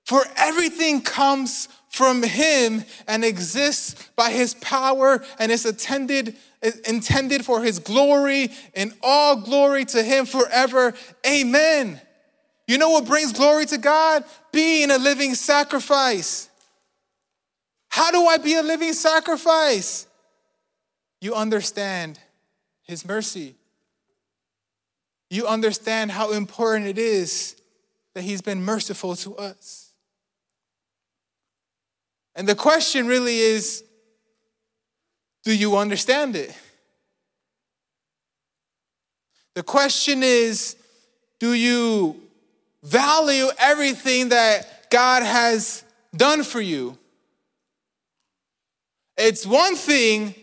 For 0.07 0.25
everything 0.39 1.03
comes 1.03 1.69
from 1.91 2.23
him 2.23 2.85
and 3.07 3.25
exists 3.25 4.09
by 4.17 4.31
his 4.31 4.55
power 4.55 5.23
and 5.39 5.53
is 5.53 5.65
attended 5.65 6.37
intended 6.87 7.45
for 7.45 7.63
his 7.63 7.79
glory 7.79 8.51
and 8.75 8.93
all 9.03 9.37
glory 9.37 9.85
to 9.87 10.03
him 10.03 10.27
forever. 10.27 10.95
Amen. 11.27 12.01
You 12.67 12.79
know 12.79 12.91
what 12.91 13.05
brings 13.05 13.33
glory 13.33 13.67
to 13.67 13.79
God? 13.79 14.25
Being 14.53 14.91
a 14.91 14.99
living 14.99 15.35
sacrifice. 15.35 16.49
How 17.89 18.11
do 18.11 18.25
I 18.27 18.39
be 18.39 18.55
a 18.55 18.63
living 18.63 18.93
sacrifice? 18.93 20.07
You 21.21 21.35
understand 21.35 22.19
his 22.83 23.07
mercy. 23.07 23.55
You 25.31 25.47
understand 25.47 26.11
how 26.11 26.33
important 26.33 26.87
it 26.87 26.99
is 26.99 27.57
that 28.15 28.23
he's 28.23 28.43
been 28.43 28.63
merciful 28.63 29.17
to 29.17 29.37
us. 29.37 29.93
And 32.35 32.49
the 32.49 32.55
question 32.55 33.07
really 33.07 33.39
is 33.39 33.85
do 35.45 35.55
you 35.55 35.77
understand 35.77 36.35
it? 36.37 36.55
The 39.55 39.63
question 39.63 40.23
is 40.23 40.77
do 41.39 41.53
you 41.53 42.21
value 42.83 43.49
everything 43.59 44.31
that 44.31 44.91
God 44.91 45.23
has 45.23 45.85
done 46.17 46.43
for 46.43 46.61
you? 46.61 46.99
It's 49.17 49.47
one 49.47 49.77
thing 49.77 50.35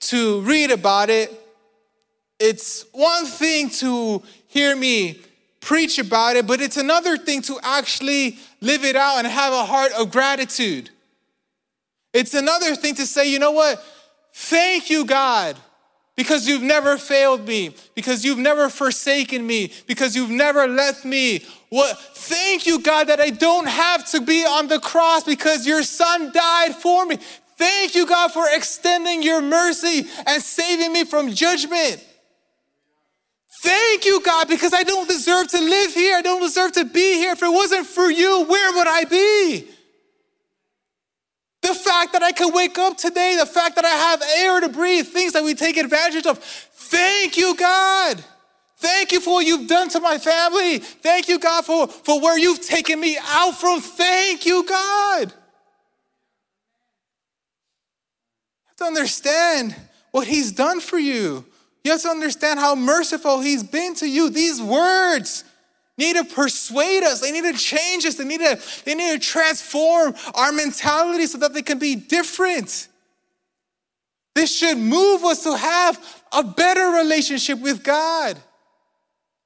to 0.00 0.40
read 0.42 0.70
about 0.70 1.10
it, 1.10 1.32
it's 2.38 2.84
one 2.92 3.26
thing 3.26 3.70
to 3.70 4.22
hear 4.46 4.74
me 4.76 5.20
preach 5.60 5.98
about 5.98 6.36
it, 6.36 6.46
but 6.46 6.60
it's 6.60 6.76
another 6.76 7.18
thing 7.18 7.42
to 7.42 7.58
actually 7.62 8.38
live 8.60 8.84
it 8.84 8.96
out 8.96 9.18
and 9.18 9.26
have 9.26 9.52
a 9.52 9.64
heart 9.64 9.92
of 9.92 10.10
gratitude. 10.10 10.90
It's 12.12 12.34
another 12.34 12.74
thing 12.74 12.94
to 12.96 13.06
say, 13.06 13.30
you 13.30 13.38
know 13.38 13.52
what? 13.52 13.84
Thank 14.32 14.90
you, 14.90 15.04
God, 15.04 15.56
because 16.16 16.46
you've 16.46 16.62
never 16.62 16.96
failed 16.98 17.46
me, 17.46 17.74
because 17.94 18.24
you've 18.24 18.38
never 18.38 18.68
forsaken 18.68 19.46
me, 19.46 19.72
because 19.86 20.14
you've 20.14 20.30
never 20.30 20.66
left 20.66 21.04
me. 21.04 21.44
What? 21.70 21.98
Thank 21.98 22.66
you, 22.66 22.80
God, 22.80 23.08
that 23.08 23.20
I 23.20 23.30
don't 23.30 23.68
have 23.68 24.08
to 24.10 24.20
be 24.20 24.44
on 24.44 24.68
the 24.68 24.80
cross 24.80 25.24
because 25.24 25.66
your 25.66 25.82
son 25.82 26.32
died 26.32 26.74
for 26.74 27.06
me. 27.06 27.16
Thank 27.56 27.94
you, 27.94 28.06
God, 28.06 28.32
for 28.32 28.46
extending 28.50 29.22
your 29.22 29.40
mercy 29.42 30.06
and 30.26 30.42
saving 30.42 30.92
me 30.92 31.04
from 31.04 31.32
judgment. 31.32 32.04
Thank 33.62 34.06
you, 34.06 34.22
God, 34.22 34.48
because 34.48 34.72
I 34.72 34.82
don't 34.84 35.06
deserve 35.06 35.48
to 35.48 35.60
live 35.60 35.92
here. 35.92 36.16
I 36.16 36.22
don't 36.22 36.40
deserve 36.40 36.72
to 36.72 36.84
be 36.86 37.14
here. 37.14 37.32
If 37.32 37.42
it 37.42 37.52
wasn't 37.52 37.86
for 37.86 38.10
you, 38.10 38.44
where 38.44 38.72
would 38.72 38.86
I 38.88 39.04
be? 39.04 39.68
The 41.62 41.74
fact 41.74 42.12
that 42.14 42.22
I 42.22 42.32
could 42.32 42.54
wake 42.54 42.78
up 42.78 42.96
today, 42.96 43.36
the 43.38 43.46
fact 43.46 43.76
that 43.76 43.84
I 43.84 43.88
have 43.88 44.22
air 44.38 44.60
to 44.60 44.68
breathe, 44.68 45.06
things 45.06 45.34
that 45.34 45.44
we 45.44 45.54
take 45.54 45.76
advantage 45.76 46.26
of. 46.26 46.38
Thank 46.38 47.36
you, 47.36 47.54
God. 47.54 48.24
Thank 48.78 49.12
you 49.12 49.20
for 49.20 49.34
what 49.34 49.46
you've 49.46 49.68
done 49.68 49.90
to 49.90 50.00
my 50.00 50.16
family. 50.16 50.78
Thank 50.78 51.28
you, 51.28 51.38
God, 51.38 51.66
for, 51.66 51.86
for 51.86 52.18
where 52.18 52.38
you've 52.38 52.66
taken 52.66 52.98
me 52.98 53.18
out 53.22 53.52
from. 53.52 53.80
Thank 53.80 54.46
you, 54.46 54.64
God. 54.64 55.28
You 55.28 55.34
have 58.68 58.76
to 58.78 58.84
understand 58.84 59.76
what 60.12 60.26
He's 60.26 60.52
done 60.52 60.80
for 60.80 60.98
you. 60.98 61.44
You 61.84 61.92
have 61.92 62.00
to 62.02 62.08
understand 62.08 62.58
how 62.58 62.74
merciful 62.74 63.40
He's 63.40 63.62
been 63.62 63.94
to 63.96 64.08
you. 64.08 64.30
These 64.30 64.62
words 64.62 65.44
need 66.00 66.16
to 66.16 66.24
persuade 66.24 67.04
us. 67.04 67.20
They 67.20 67.30
need 67.30 67.44
to 67.44 67.58
change 67.58 68.04
us. 68.04 68.16
They 68.16 68.24
need 68.24 68.40
to, 68.40 68.60
they 68.84 68.94
need 68.94 69.12
to 69.12 69.18
transform 69.18 70.14
our 70.34 70.50
mentality 70.50 71.26
so 71.26 71.38
that 71.38 71.54
they 71.54 71.62
can 71.62 71.78
be 71.78 71.94
different. 71.94 72.88
This 74.34 74.56
should 74.56 74.78
move 74.78 75.22
us 75.24 75.44
to 75.44 75.56
have 75.56 76.24
a 76.32 76.42
better 76.42 76.88
relationship 76.98 77.60
with 77.60 77.84
God. 77.84 78.38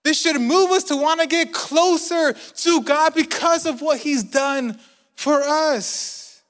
This 0.05 0.21
should 0.21 0.41
move 0.41 0.71
us 0.71 0.85
to 0.85 0.97
want 0.97 1.21
to 1.21 1.27
get 1.27 1.53
closer 1.53 2.35
to 2.35 2.83
God 2.83 3.15
because 3.15 3.67
of 3.67 3.81
what 3.81 3.99
He's 3.99 4.23
done 4.23 4.79
for 5.17 5.41
us. 5.43 6.43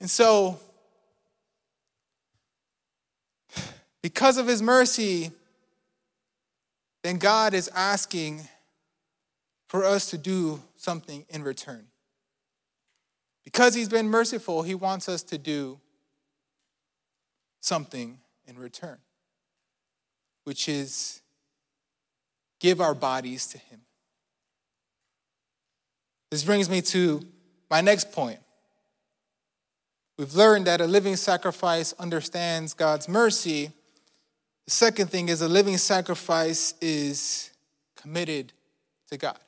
And 0.00 0.08
so, 0.08 0.60
because 4.02 4.38
of 4.38 4.46
His 4.46 4.62
mercy, 4.62 5.32
then 7.02 7.18
God 7.18 7.54
is 7.54 7.68
asking 7.74 8.48
for 9.68 9.84
us 9.84 10.10
to 10.10 10.18
do 10.18 10.62
something 10.76 11.24
in 11.28 11.42
return. 11.42 11.86
Because 13.44 13.74
He's 13.74 13.88
been 13.88 14.08
merciful, 14.08 14.62
He 14.62 14.74
wants 14.74 15.08
us 15.08 15.22
to 15.24 15.38
do 15.38 15.78
something 17.60 18.18
in 18.46 18.58
return, 18.58 18.98
which 20.44 20.68
is 20.68 21.20
give 22.60 22.80
our 22.80 22.94
bodies 22.94 23.46
to 23.48 23.58
Him. 23.58 23.80
This 26.30 26.44
brings 26.44 26.68
me 26.68 26.82
to 26.82 27.22
my 27.70 27.80
next 27.80 28.12
point. 28.12 28.40
We've 30.18 30.34
learned 30.34 30.66
that 30.66 30.80
a 30.80 30.86
living 30.86 31.16
sacrifice 31.16 31.94
understands 31.98 32.74
God's 32.74 33.08
mercy 33.08 33.70
the 34.68 34.72
second 34.72 35.08
thing 35.08 35.30
is 35.30 35.40
a 35.40 35.48
living 35.48 35.78
sacrifice 35.78 36.74
is 36.82 37.48
committed 37.96 38.52
to 39.10 39.16
God. 39.16 39.38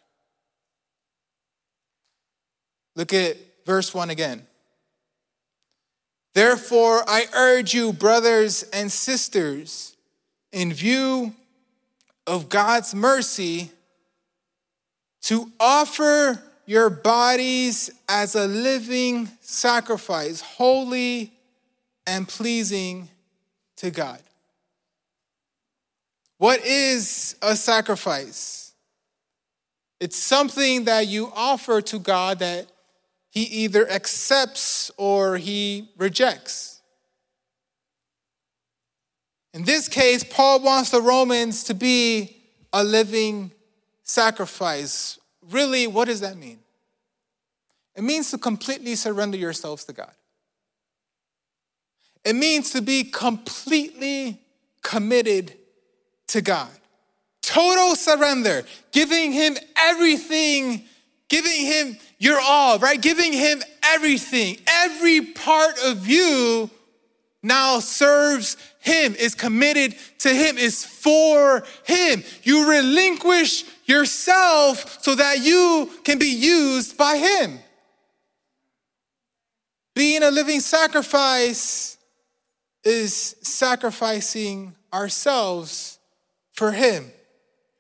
Look 2.96 3.12
at 3.12 3.36
verse 3.66 3.92
1 3.92 4.08
again. 4.08 4.46
Therefore, 6.32 7.04
I 7.06 7.26
urge 7.34 7.74
you, 7.74 7.92
brothers 7.92 8.62
and 8.72 8.90
sisters, 8.90 9.94
in 10.52 10.72
view 10.72 11.34
of 12.26 12.48
God's 12.48 12.94
mercy, 12.94 13.70
to 15.24 15.52
offer 15.60 16.42
your 16.64 16.88
bodies 16.88 17.90
as 18.08 18.36
a 18.36 18.46
living 18.46 19.28
sacrifice, 19.42 20.40
holy 20.40 21.30
and 22.06 22.26
pleasing 22.26 23.10
to 23.76 23.90
God. 23.90 24.20
What 26.40 26.64
is 26.64 27.36
a 27.42 27.54
sacrifice? 27.54 28.72
It's 30.00 30.16
something 30.16 30.84
that 30.84 31.06
you 31.06 31.30
offer 31.36 31.82
to 31.82 31.98
God 31.98 32.38
that 32.38 32.66
He 33.28 33.42
either 33.42 33.86
accepts 33.86 34.90
or 34.96 35.36
He 35.36 35.90
rejects. 35.98 36.80
In 39.52 39.64
this 39.64 39.86
case, 39.86 40.24
Paul 40.24 40.62
wants 40.62 40.88
the 40.88 41.02
Romans 41.02 41.62
to 41.64 41.74
be 41.74 42.38
a 42.72 42.82
living 42.82 43.52
sacrifice. 44.02 45.18
Really, 45.50 45.86
what 45.88 46.06
does 46.08 46.20
that 46.20 46.38
mean? 46.38 46.60
It 47.94 48.02
means 48.02 48.30
to 48.30 48.38
completely 48.38 48.94
surrender 48.94 49.36
yourselves 49.36 49.84
to 49.84 49.92
God. 49.92 50.14
It 52.24 52.34
means 52.34 52.70
to 52.70 52.80
be 52.80 53.04
completely 53.04 54.40
committed 54.82 55.59
to 56.30 56.42
God. 56.42 56.70
Total 57.42 57.96
surrender, 57.96 58.64
giving 58.92 59.32
Him 59.32 59.56
everything, 59.76 60.84
giving 61.28 61.66
Him 61.66 61.96
your 62.18 62.38
all, 62.40 62.78
right? 62.78 63.00
Giving 63.00 63.32
Him 63.32 63.62
everything. 63.82 64.58
Every 64.66 65.20
part 65.22 65.74
of 65.84 66.06
you 66.06 66.70
now 67.42 67.80
serves 67.80 68.56
Him, 68.80 69.14
is 69.14 69.34
committed 69.34 69.96
to 70.18 70.28
Him, 70.28 70.58
is 70.58 70.84
for 70.84 71.64
Him. 71.84 72.22
You 72.42 72.70
relinquish 72.70 73.64
yourself 73.86 75.02
so 75.02 75.14
that 75.14 75.40
you 75.40 75.90
can 76.04 76.18
be 76.18 76.30
used 76.30 76.96
by 76.96 77.16
Him. 77.16 77.58
Being 79.94 80.22
a 80.22 80.30
living 80.30 80.60
sacrifice 80.60 81.96
is 82.84 83.36
sacrificing 83.42 84.74
ourselves 84.92 85.99
for 86.60 86.72
him. 86.72 87.10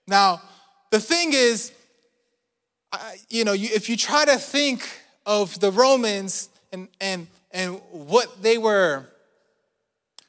Now, 0.08 0.40
the 0.90 1.00
thing 1.00 1.34
is, 1.34 1.70
you 3.28 3.44
know, 3.44 3.52
if 3.52 3.90
you 3.90 3.96
try 3.98 4.24
to 4.24 4.38
think 4.38 4.88
of 5.26 5.60
the 5.60 5.70
Romans 5.70 6.48
and, 6.72 6.88
and, 6.98 7.26
and 7.50 7.74
what 7.90 8.42
they 8.42 8.56
were, 8.56 9.04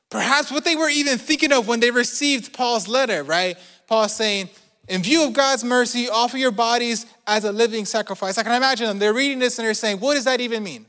perhaps 0.10 0.52
what 0.52 0.66
they 0.66 0.76
were 0.76 0.90
even 0.90 1.18
thinking 1.18 1.54
of 1.54 1.66
when 1.70 1.80
they 1.80 1.92
received 1.92 2.52
Paul's 2.52 2.90
letter, 2.90 3.24
right? 3.24 3.56
Paul 3.88 4.10
saying, 4.10 4.50
in 4.90 5.02
view 5.02 5.26
of 5.26 5.32
God's 5.32 5.64
mercy, 5.64 6.10
offer 6.10 6.38
your 6.38 6.52
bodies 6.52 7.06
as 7.26 7.46
a 7.46 7.54
living 7.54 7.86
sacrifice. 7.86 8.38
I 8.38 8.44
can 8.44 8.52
imagine 8.52 8.86
them. 8.86 9.00
They're 9.00 9.14
reading 9.14 9.40
this 9.40 9.60
and 9.60 9.66
they're 9.66 9.74
saying, 9.74 10.02
what 10.02 10.16
does 10.16 10.26
that 10.26 10.42
even 10.42 10.62
mean? 10.62 10.88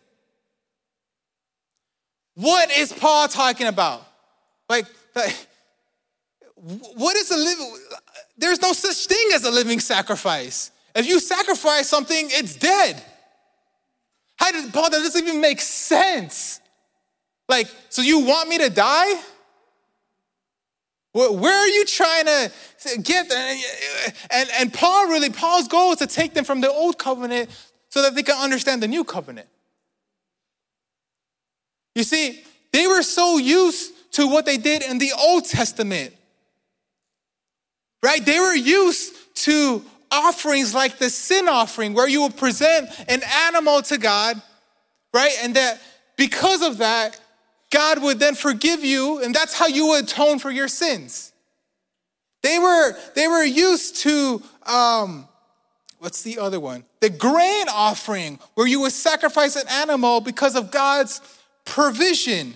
What 2.35 2.73
is 2.73 2.93
Paul 2.93 3.29
talking 3.29 3.69
about? 3.69 4.05
Like, 4.69 4.87
what 6.95 7.17
is 7.17 7.31
a 7.31 7.37
living? 7.37 7.77
There's 8.39 8.61
no 8.63 8.73
such 8.73 9.07
thing 9.07 9.31
as 9.35 9.45
a 9.45 9.51
living 9.51 9.81
sacrifice. 9.81 10.71
If 10.95 11.07
you 11.07 11.19
sacrifice 11.21 11.89
something, 11.89 12.29
it's 12.31 12.55
dead. 12.57 13.03
How 14.37 14.53
did 14.53 14.73
Paul? 14.73 14.91
That 14.91 14.99
doesn't 14.99 15.27
even 15.27 15.41
make 15.41 15.61
sense. 15.61 16.61
Like, 17.49 17.69
so 17.89 18.03
you 18.03 18.21
want 18.21 18.49
me 18.49 18.59
to 18.59 18.71
die? 18.71 19.15
Where 21.13 21.55
are 21.55 21.69
you 21.69 21.85
trying 21.85 22.25
to 22.25 22.51
get? 23.03 23.31
And, 24.31 24.49
and 24.59 24.73
Paul 24.73 25.09
really, 25.09 25.31
Paul's 25.31 25.69
goal 25.69 25.93
is 25.93 25.99
to 25.99 26.07
take 26.07 26.33
them 26.33 26.45
from 26.45 26.61
the 26.61 26.71
old 26.71 26.99
covenant 26.99 27.51
so 27.91 28.01
that 28.03 28.15
they 28.15 28.23
can 28.23 28.43
understand 28.43 28.83
the 28.83 28.89
new 28.89 29.05
covenant. 29.05 29.49
You 31.95 32.05
see, 32.05 32.43
they 32.73 32.87
were 32.87 33.03
so 33.03 33.37
used 33.37 34.13
to 34.13 34.27
what 34.27 34.47
they 34.47 34.57
did 34.57 34.83
in 34.83 34.99
the 34.99 35.13
Old 35.19 35.45
Testament, 35.45 36.15
right? 38.03 38.25
They 38.25 38.41
were 38.41 38.55
used 38.55 39.15
to 39.37 39.85
offerings 40.11 40.75
like 40.75 40.99
the 40.99 41.09
sin 41.09 41.49
offering, 41.49 41.95
where 41.95 42.09
you 42.09 42.23
would 42.23 42.37
present 42.37 42.89
an 43.09 43.23
animal 43.47 43.81
to 43.83 43.97
God, 43.97 44.41
right? 45.15 45.33
And 45.43 45.57
that 45.57 45.81
because 46.17 46.63
of 46.63 46.79
that, 46.79 47.19
God 47.71 48.03
would 48.03 48.19
then 48.19 48.35
forgive 48.35 48.85
you, 48.85 49.23
and 49.23 49.35
that's 49.35 49.59
how 49.59 49.67
you 49.67 49.89
would 49.89 50.05
atone 50.05 50.39
for 50.39 50.51
your 50.51 50.69
sins. 50.69 51.33
They 52.43 52.59
were, 52.59 52.95
they 53.15 53.29
were 53.29 53.45
used 53.45 53.97
to, 53.99 54.43
um, 54.67 55.27
what's 55.99 56.23
the 56.23 56.39
other 56.39 56.61
one? 56.61 56.85
The 57.01 57.09
grain 57.09 57.67
offering, 57.73 58.39
where 58.55 58.67
you 58.67 58.81
would 58.81 58.93
sacrifice 58.93 59.57
an 59.57 59.69
animal 59.69 60.21
because 60.21 60.57
of 60.57 60.71
God's 60.71 61.21
provision. 61.65 62.55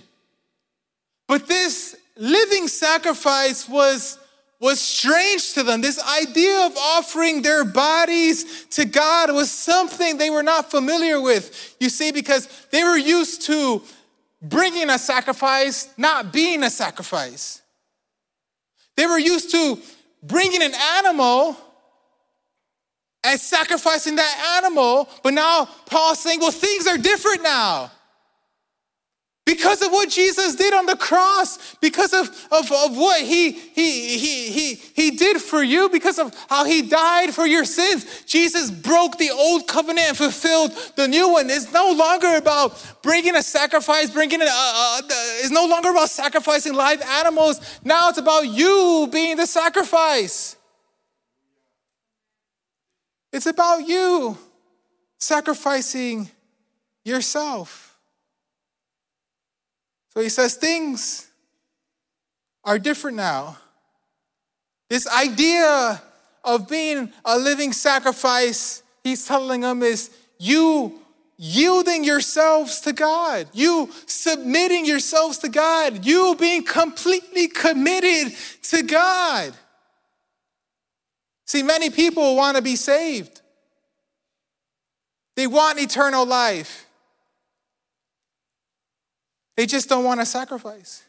But 1.29 1.47
this 1.47 1.97
living 2.17 2.69
sacrifice 2.69 3.69
was, 3.69 4.19
was 4.59 4.81
strange 4.81 5.53
to 5.55 5.63
them. 5.63 5.81
This 5.81 6.03
idea 6.03 6.67
of 6.67 6.77
offering 6.77 7.43
their 7.43 7.65
bodies 7.65 8.65
to 8.71 8.85
God 8.85 9.33
was 9.33 9.51
something 9.51 10.17
they 10.17 10.31
were 10.31 10.43
not 10.43 10.71
familiar 10.71 11.21
with. 11.21 11.77
You 11.79 11.91
see, 11.91 12.11
because 12.11 12.49
they 12.71 12.83
were 12.83 12.97
used 12.97 13.43
to 13.43 13.83
bringing 14.41 14.89
a 14.91 14.99
sacrifice, 14.99 15.89
not 15.99 16.33
being 16.33 16.63
a 16.63 16.71
sacrifice. 16.71 17.63
They 18.97 19.07
were 19.07 19.19
used 19.19 19.51
to 19.51 19.79
bringing 20.23 20.63
an 20.63 20.73
animal 20.97 21.57
and 23.25 23.41
sacrificing 23.41 24.17
that 24.17 24.63
animal, 24.63 25.09
but 25.23 25.35
now 25.35 25.67
Paul's 25.87 26.21
saying, 26.21 26.41
well, 26.41 26.53
things 26.53 26.87
are 26.87 26.97
different 26.97 27.43
now. 27.43 27.91
Because 29.47 29.81
of 29.81 29.93
what 29.93 30.11
Jesus 30.11 30.57
did 30.57 30.75
on 30.75 30.87
the 30.87 30.97
cross, 30.97 31.77
because 31.77 32.13
of, 32.13 32.29
of, 32.51 32.71
of 32.73 32.97
what 32.97 33.21
he, 33.21 33.53
he, 33.53 34.19
he, 34.19 34.51
he, 34.51 34.75
he 34.75 35.11
did 35.13 35.41
for 35.41 35.63
you, 35.63 35.89
because 35.89 36.19
of 36.19 36.35
how 36.49 36.65
he 36.65 36.83
died 36.83 37.33
for 37.33 37.47
your 37.47 37.65
sins, 37.65 38.25
Jesus 38.25 38.73
broke 38.73 39.19
the 39.19 39.31
old 39.31 39.69
covenant 39.69 40.09
and 40.09 40.17
fulfilled 40.17 40.73
the 40.97 41.07
new 41.07 41.31
one. 41.31 41.49
It's 41.49 41.73
no 41.73 41.93
longer 41.93 42.35
about 42.35 42.85
bringing 43.05 43.37
a 43.37 43.43
sacrifice, 43.43 44.11
bringing 44.11 44.41
it, 44.41 44.49
uh, 44.51 44.51
uh, 44.51 45.03
it's 45.39 45.53
no 45.53 45.67
longer 45.67 45.91
about 45.91 46.11
sacrificing 46.11 46.75
live 46.75 47.01
animals. 47.01 47.61
Now 47.85 48.09
it's 48.09 48.19
about 48.19 48.49
you 48.49 49.09
being 49.13 49.37
the 49.37 49.47
sacrifice. 49.47 50.57
It's 53.33 53.47
about 53.47 53.87
you 53.87 54.37
sacrificing 55.19 56.31
yourself. 57.05 57.86
So 60.17 60.23
he 60.23 60.31
says 60.31 60.55
things 60.55 61.31
are 62.65 62.79
different 62.79 63.19
now. 63.19 63.59
This 64.89 65.07
idea 65.07 66.01
of 66.43 66.71
being 66.71 67.13
a 67.23 67.37
living 67.37 67.75
sacrifice, 67.75 68.83
he's 69.05 69.27
telling 69.27 69.61
them, 69.61 69.83
is 69.83 70.09
you 70.39 70.99
yielding 71.37 72.03
yourselves 72.03 72.81
to 72.81 72.95
God, 72.95 73.47
you 73.53 73.91
submitting 74.07 74.87
yourselves 74.87 75.37
to 75.39 75.51
God, 75.51 76.07
you 76.07 76.35
being 76.37 76.65
completely 76.65 77.49
committed 77.49 78.33
to 78.63 78.83
God. 78.85 79.53
See, 81.45 81.63
many 81.63 81.91
people 81.91 82.37
want 82.37 82.57
to 82.57 82.63
be 82.63 82.77
saved, 82.77 83.43
they 85.35 85.47
want 85.47 85.79
eternal 85.79 86.25
life. 86.25 86.86
They 89.57 89.67
just 89.67 89.89
don't 89.89 90.05
want 90.05 90.21
to 90.21 90.27
sacrifice. 90.27 91.03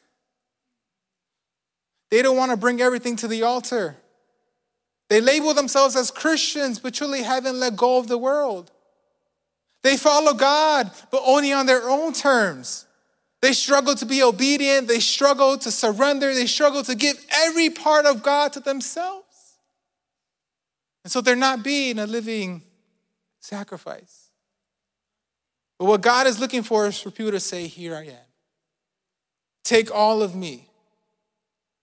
They 2.10 2.22
don't 2.22 2.38
want 2.38 2.52
to 2.52 2.58
bring 2.58 2.82
everything 2.82 3.16
to 3.18 3.28
the 3.28 3.44
altar. 3.44 3.98
They 5.10 5.22
label 5.22 5.54
themselves 5.54 5.96
as 5.96 6.12
Christians, 6.12 6.80
but 6.80 6.94
truly 6.94 7.24
haven't 7.24 7.60
let 7.60 7.76
go 7.76 7.98
of 7.98 8.08
the 8.08 8.18
world. 8.18 8.72
They 9.84 9.98
follow 9.98 10.34
God, 10.34 10.92
but 11.12 11.22
only 11.26 11.54
on 11.54 11.66
their 11.66 11.90
own 11.90 12.14
terms. 12.14 12.86
They 13.42 13.54
struggle 13.54 13.96
to 13.96 14.06
be 14.06 14.24
obedient. 14.24 14.88
They 14.88 15.00
struggle 15.00 15.58
to 15.60 15.72
surrender. 15.72 16.34
They 16.34 16.48
struggle 16.48 16.84
to 16.84 16.96
give 16.96 17.24
every 17.32 17.70
part 17.70 18.06
of 18.06 18.24
God 18.24 18.54
to 18.54 18.60
themselves. 18.60 19.26
And 21.04 21.12
so 21.12 21.22
they're 21.22 21.36
not 21.36 21.64
being 21.64 22.00
a 22.00 22.08
living 22.08 22.64
sacrifice. 23.40 24.30
But 25.78 25.86
what 25.86 26.02
God 26.02 26.28
is 26.28 26.40
looking 26.40 26.64
for 26.64 26.88
is 26.88 27.00
for 27.00 27.12
people 27.12 27.32
to 27.32 27.40
say, 27.40 27.68
Here 27.68 27.96
I 27.96 28.08
am. 28.08 28.27
Take 29.68 29.94
all 29.94 30.24
of 30.24 30.34
me. 30.34 30.70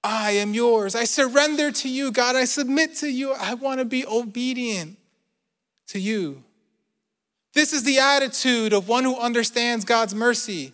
I 0.03 0.31
am 0.31 0.55
yours. 0.55 0.95
I 0.95 1.05
surrender 1.05 1.71
to 1.71 1.89
you, 1.91 2.13
God. 2.13 2.35
I 2.35 2.47
submit 2.47 2.97
to 2.97 3.09
you. 3.09 3.35
I 3.35 3.53
want 3.53 3.79
to 3.79 3.85
be 3.85 4.07
obedient 4.07 4.97
to 5.89 5.99
you. 5.99 6.43
This 7.53 7.75
is 7.75 7.85
the 7.85 7.99
attitude 7.99 8.73
of 8.73 8.89
one 8.89 9.05
who 9.05 9.19
understands 9.19 9.85
God's 9.85 10.15
mercy 10.15 10.73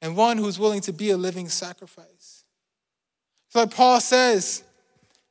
and 0.00 0.16
one 0.16 0.38
who's 0.38 0.56
willing 0.56 0.82
to 0.82 0.92
be 0.92 1.10
a 1.10 1.16
living 1.16 1.48
sacrifice. 1.48 2.44
So, 3.48 3.58
like 3.58 3.74
Paul 3.74 4.00
says 4.00 4.62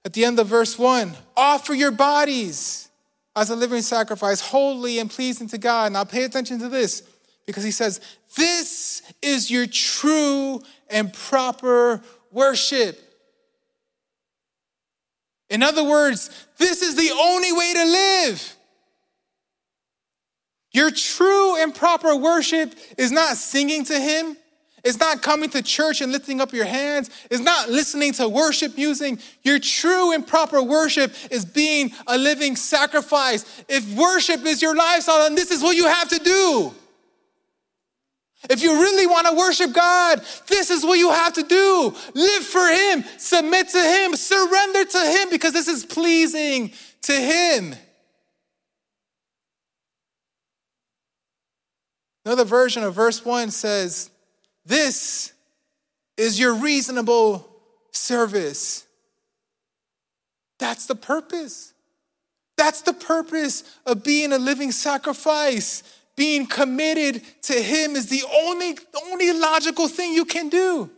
at 0.03 0.11
the 0.11 0.25
end 0.25 0.37
of 0.37 0.47
verse 0.47 0.77
one 0.77 1.13
offer 1.37 1.73
your 1.73 1.91
bodies 1.91 2.89
as 3.37 3.49
a 3.49 3.55
living 3.55 3.83
sacrifice, 3.83 4.41
holy 4.41 4.99
and 4.99 5.09
pleasing 5.09 5.47
to 5.47 5.57
God. 5.57 5.93
Now, 5.93 6.03
pay 6.03 6.25
attention 6.25 6.59
to 6.59 6.67
this 6.67 7.03
because 7.45 7.63
he 7.63 7.71
says, 7.71 8.01
This 8.35 9.01
is 9.21 9.51
your 9.51 9.67
true 9.67 10.61
and 10.89 11.13
proper 11.13 12.01
worship. 12.31 12.99
In 15.49 15.61
other 15.61 15.83
words, 15.83 16.29
this 16.57 16.81
is 16.81 16.95
the 16.95 17.11
only 17.11 17.51
way 17.53 17.73
to 17.73 17.83
live. 17.83 18.55
Your 20.71 20.89
true 20.89 21.61
and 21.61 21.75
proper 21.75 22.15
worship 22.15 22.73
is 22.97 23.11
not 23.11 23.37
singing 23.37 23.85
to 23.85 23.99
Him. 23.99 24.35
It's 24.83 24.99
not 24.99 25.21
coming 25.21 25.49
to 25.51 25.61
church 25.61 26.01
and 26.01 26.11
lifting 26.11 26.41
up 26.41 26.51
your 26.51 26.65
hands. 26.65 27.09
It's 27.31 27.43
not 27.43 27.69
listening 27.69 28.13
to 28.13 28.27
worship 28.27 28.75
music. 28.75 29.19
Your 29.43 29.59
true 29.59 30.11
and 30.11 30.25
proper 30.25 30.61
worship 30.61 31.13
is 31.31 31.45
being 31.45 31.91
a 32.07 32.17
living 32.17 32.55
sacrifice. 32.55 33.63
If 33.69 33.95
worship 33.95 34.45
is 34.45 34.61
your 34.61 34.75
lifestyle, 34.75 35.19
then 35.19 35.35
this 35.35 35.51
is 35.51 35.61
what 35.61 35.77
you 35.77 35.87
have 35.87 36.09
to 36.09 36.19
do. 36.19 36.73
If 38.49 38.61
you 38.61 38.73
really 38.81 39.07
want 39.07 39.27
to 39.27 39.35
worship 39.35 39.73
God, 39.73 40.21
this 40.47 40.69
is 40.69 40.83
what 40.83 40.99
you 40.99 41.09
have 41.11 41.33
to 41.33 41.43
do. 41.43 41.95
Live 42.13 42.43
for 42.43 42.67
Him, 42.67 43.03
submit 43.17 43.69
to 43.69 43.81
Him, 43.81 44.15
surrender 44.15 44.85
to 44.85 44.99
Him 44.99 45.29
because 45.29 45.53
this 45.53 45.67
is 45.67 45.85
pleasing 45.85 46.73
to 47.03 47.13
Him. 47.13 47.75
Another 52.25 52.45
version 52.45 52.83
of 52.83 52.93
verse 52.93 53.23
1 53.23 53.51
says, 53.51 54.09
This 54.65 55.33
is 56.17 56.39
your 56.39 56.53
reasonable 56.53 57.49
service. 57.91 58.85
That's 60.59 60.85
the 60.85 60.95
purpose. 60.95 61.73
That's 62.57 62.81
the 62.81 62.93
purpose 62.93 63.63
of 63.85 64.03
being 64.03 64.31
a 64.31 64.37
living 64.37 64.71
sacrifice 64.71 65.83
being 66.15 66.45
committed 66.45 67.21
to 67.43 67.53
Him 67.53 67.95
is 67.95 68.09
the 68.09 68.23
only, 68.43 68.77
only 69.09 69.33
logical 69.33 69.87
thing 69.87 70.13
you 70.13 70.25
can 70.25 70.49
do. 70.49 70.89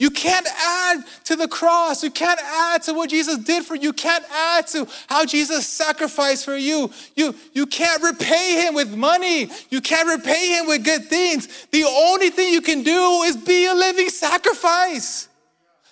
You 0.00 0.08
can't 0.08 0.46
add 0.46 1.04
to 1.24 1.36
the 1.36 1.46
cross. 1.46 2.02
You 2.02 2.10
can't 2.10 2.40
add 2.42 2.82
to 2.84 2.94
what 2.94 3.10
Jesus 3.10 3.36
did 3.36 3.66
for 3.66 3.74
you. 3.74 3.82
You 3.82 3.92
can't 3.92 4.24
add 4.32 4.66
to 4.68 4.88
how 5.08 5.26
Jesus 5.26 5.66
sacrificed 5.66 6.46
for 6.46 6.56
you. 6.56 6.90
You, 7.16 7.34
you 7.52 7.66
can't 7.66 8.02
repay 8.02 8.62
him 8.66 8.74
with 8.74 8.96
money. 8.96 9.50
You 9.68 9.82
can't 9.82 10.08
repay 10.08 10.58
him 10.58 10.66
with 10.68 10.86
good 10.86 11.04
things. 11.04 11.66
The 11.70 11.84
only 11.84 12.30
thing 12.30 12.50
you 12.50 12.62
can 12.62 12.82
do 12.82 13.22
is 13.24 13.36
be 13.36 13.66
a 13.66 13.74
living 13.74 14.08
sacrifice. 14.08 15.28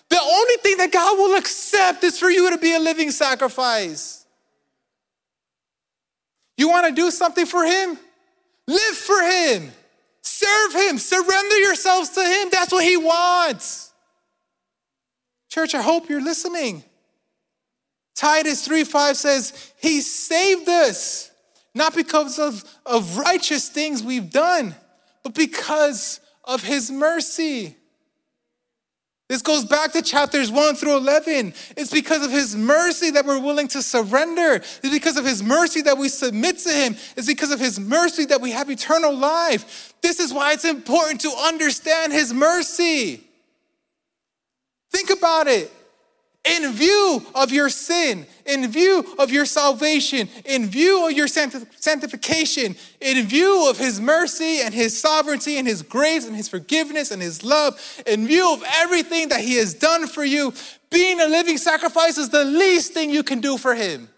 The 0.09 0.19
only 0.19 0.55
thing 0.63 0.79
that 0.79 0.91
God 0.91 1.19
will 1.19 1.37
accept 1.37 2.03
is 2.03 2.19
for 2.19 2.31
you 2.31 2.51
to 2.51 2.57
be 2.57 2.75
a 2.75 2.81
living 2.81 3.11
sacrifice. 3.11 4.18
You 6.59 6.69
want 6.69 6.89
to 6.89 6.93
do 6.93 7.11
something 7.11 7.47
for 7.47 7.65
Him? 7.65 7.97
Live 8.67 8.97
for 8.97 9.23
Him. 9.23 9.71
Serve 10.21 10.75
Him. 10.75 10.99
Surrender 10.99 11.59
yourselves 11.61 12.11
to 12.11 12.21
Him. 12.21 12.49
That's 12.51 12.73
what 12.73 12.85
He 12.85 12.99
wants. 12.99 13.93
Church, 15.49 15.75
I 15.75 15.81
hope 15.81 16.11
you're 16.11 16.23
listening. 16.23 16.85
Titus 18.15 18.67
3 18.67 18.85
5 18.85 19.17
says, 19.17 19.73
He 19.81 20.01
saved 20.01 20.69
us, 20.69 21.31
not 21.75 21.95
because 21.95 22.39
of, 22.41 22.65
of 22.85 23.17
righteous 23.17 23.69
things 23.69 24.03
we've 24.03 24.31
done, 24.31 24.75
but 25.23 25.35
because 25.35 26.21
of 26.45 26.63
His 26.63 26.91
mercy. 26.91 27.78
This 29.29 29.43
goes 29.43 29.65
back 29.65 29.93
to 29.93 30.01
chapters 30.01 30.51
1 30.51 30.77
through 30.77 30.97
11. 30.97 31.53
It's 31.77 31.91
because 31.91 32.25
of 32.25 32.31
His 32.31 32.57
mercy 32.57 33.11
that 33.11 33.27
we're 33.27 33.39
willing 33.39 33.69
to 33.69 33.83
surrender. 33.83 34.55
It's 34.55 34.91
because 34.91 35.19
of 35.19 35.27
His 35.27 35.43
mercy 35.43 35.83
that 35.83 35.99
we 35.99 36.09
submit 36.09 36.59
to 36.61 36.71
Him. 36.71 36.97
It's 37.17 37.27
because 37.27 37.51
of 37.51 37.61
His 37.61 37.79
mercy 37.79 38.25
that 38.27 38.41
we 38.41 38.53
have 38.53 38.71
eternal 38.71 39.15
life. 39.15 39.93
This 40.03 40.19
is 40.19 40.33
why 40.33 40.55
it's 40.55 40.65
important 40.65 41.21
to 41.23 41.31
understand 41.31 42.13
His 42.13 42.33
mercy. 42.33 43.23
Think 44.91 45.11
about 45.11 45.47
it 45.47 45.71
in 46.49 46.73
view 46.73 47.23
of 47.35 47.53
your 47.53 47.69
sin, 47.69 48.27
in 48.47 48.71
view 48.71 49.05
of 49.19 49.31
your 49.31 49.45
salvation, 49.45 50.29
in 50.45 50.67
view 50.67 51.07
of 51.07 51.13
your 51.13 51.29
sanctification, 51.29 52.77
in 53.01 53.27
view 53.27 53.69
of 53.69 53.79
His 53.79 54.01
mercy 54.01 54.61
and 54.61 54.73
His 54.73 54.99
sovereignty 54.99 55.59
and 55.59 55.67
His 55.67 55.83
grace 55.83 56.27
and 56.27 56.35
His 56.35 56.49
forgiveness 56.49 57.11
and 57.11 57.21
His 57.21 57.45
love, 57.45 57.79
in 58.07 58.27
view 58.27 58.53
of 58.53 58.63
everything 58.77 59.29
that 59.29 59.41
He 59.41 59.57
has 59.57 59.75
done 59.75 60.07
for 60.07 60.25
you, 60.25 60.53
being 60.91 61.21
a 61.21 61.27
living 61.27 61.59
sacrifice 61.59 62.17
is 62.17 62.31
the 62.31 62.45
least 62.45 62.95
thing 62.95 63.11
you 63.11 63.23
can 63.23 63.41
do 63.41 63.59
for 63.59 63.75
Him. 63.75 64.09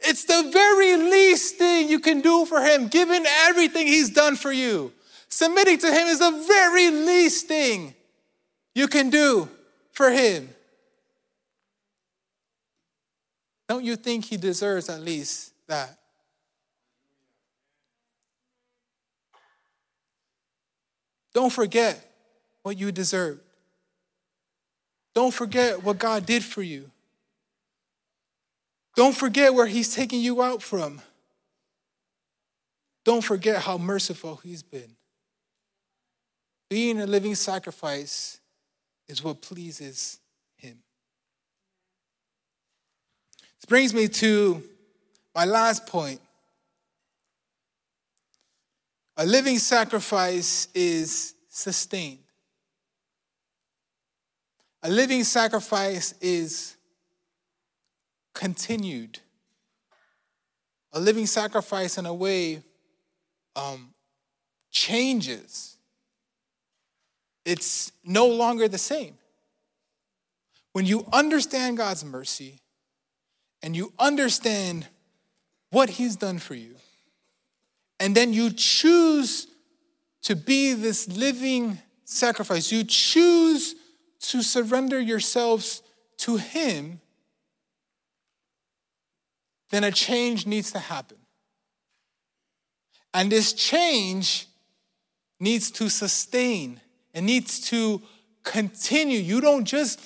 It's 0.00 0.24
the 0.24 0.50
very 0.52 0.96
least 0.96 1.56
thing 1.56 1.88
you 1.88 2.00
can 2.00 2.20
do 2.20 2.46
for 2.46 2.60
Him, 2.60 2.88
given 2.88 3.24
everything 3.46 3.86
He's 3.86 4.10
done 4.10 4.36
for 4.36 4.52
you. 4.52 4.92
Submitting 5.28 5.78
to 5.78 5.92
Him 5.92 6.08
is 6.08 6.18
the 6.20 6.44
very 6.46 6.90
least 6.90 7.46
thing 7.46 7.94
you 8.74 8.88
can 8.88 9.10
do 9.10 9.48
for 9.98 10.10
him. 10.12 10.48
Don't 13.68 13.84
you 13.84 13.96
think 13.96 14.26
he 14.26 14.36
deserves 14.36 14.88
at 14.88 15.00
least 15.00 15.52
that? 15.66 15.98
Don't 21.34 21.52
forget 21.52 21.98
what 22.62 22.78
you 22.78 22.92
deserve. 22.92 23.40
Don't 25.16 25.34
forget 25.34 25.82
what 25.82 25.98
God 25.98 26.24
did 26.24 26.44
for 26.44 26.62
you. 26.62 26.92
Don't 28.94 29.16
forget 29.16 29.52
where 29.52 29.66
He's 29.66 29.92
taking 29.92 30.20
you 30.20 30.40
out 30.42 30.62
from. 30.62 31.00
Don't 33.04 33.24
forget 33.24 33.62
how 33.62 33.78
merciful 33.78 34.40
He's 34.44 34.62
been. 34.62 34.94
Being 36.70 37.00
a 37.00 37.06
living 37.06 37.34
sacrifice 37.34 38.37
is 39.08 39.22
what 39.24 39.40
pleases 39.40 40.18
Him. 40.56 40.78
This 43.58 43.64
brings 43.66 43.94
me 43.94 44.08
to 44.08 44.62
my 45.34 45.44
last 45.44 45.86
point. 45.86 46.20
A 49.16 49.26
living 49.26 49.58
sacrifice 49.58 50.68
is 50.74 51.34
sustained. 51.48 52.20
A 54.82 54.90
living 54.90 55.24
sacrifice 55.24 56.14
is 56.20 56.76
continued. 58.32 59.18
A 60.92 61.00
living 61.00 61.26
sacrifice, 61.26 61.98
in 61.98 62.06
a 62.06 62.14
way, 62.14 62.62
um, 63.56 63.92
changes 64.70 65.77
it's 67.48 67.92
no 68.04 68.26
longer 68.26 68.68
the 68.68 68.76
same. 68.76 69.16
When 70.72 70.84
you 70.84 71.06
understand 71.10 71.78
God's 71.78 72.04
mercy 72.04 72.60
and 73.62 73.74
you 73.74 73.90
understand 73.98 74.86
what 75.70 75.88
He's 75.88 76.14
done 76.14 76.40
for 76.40 76.54
you, 76.54 76.74
and 77.98 78.14
then 78.14 78.34
you 78.34 78.50
choose 78.50 79.46
to 80.24 80.36
be 80.36 80.74
this 80.74 81.08
living 81.08 81.78
sacrifice, 82.04 82.70
you 82.70 82.84
choose 82.84 83.74
to 84.20 84.42
surrender 84.42 85.00
yourselves 85.00 85.82
to 86.18 86.36
Him, 86.36 87.00
then 89.70 89.84
a 89.84 89.90
change 89.90 90.46
needs 90.46 90.70
to 90.72 90.80
happen. 90.80 91.16
And 93.14 93.32
this 93.32 93.54
change 93.54 94.48
needs 95.40 95.70
to 95.70 95.88
sustain 95.88 96.82
it 97.18 97.22
needs 97.22 97.58
to 97.70 98.00
continue. 98.44 99.18
You 99.18 99.40
don't 99.40 99.64
just 99.64 100.00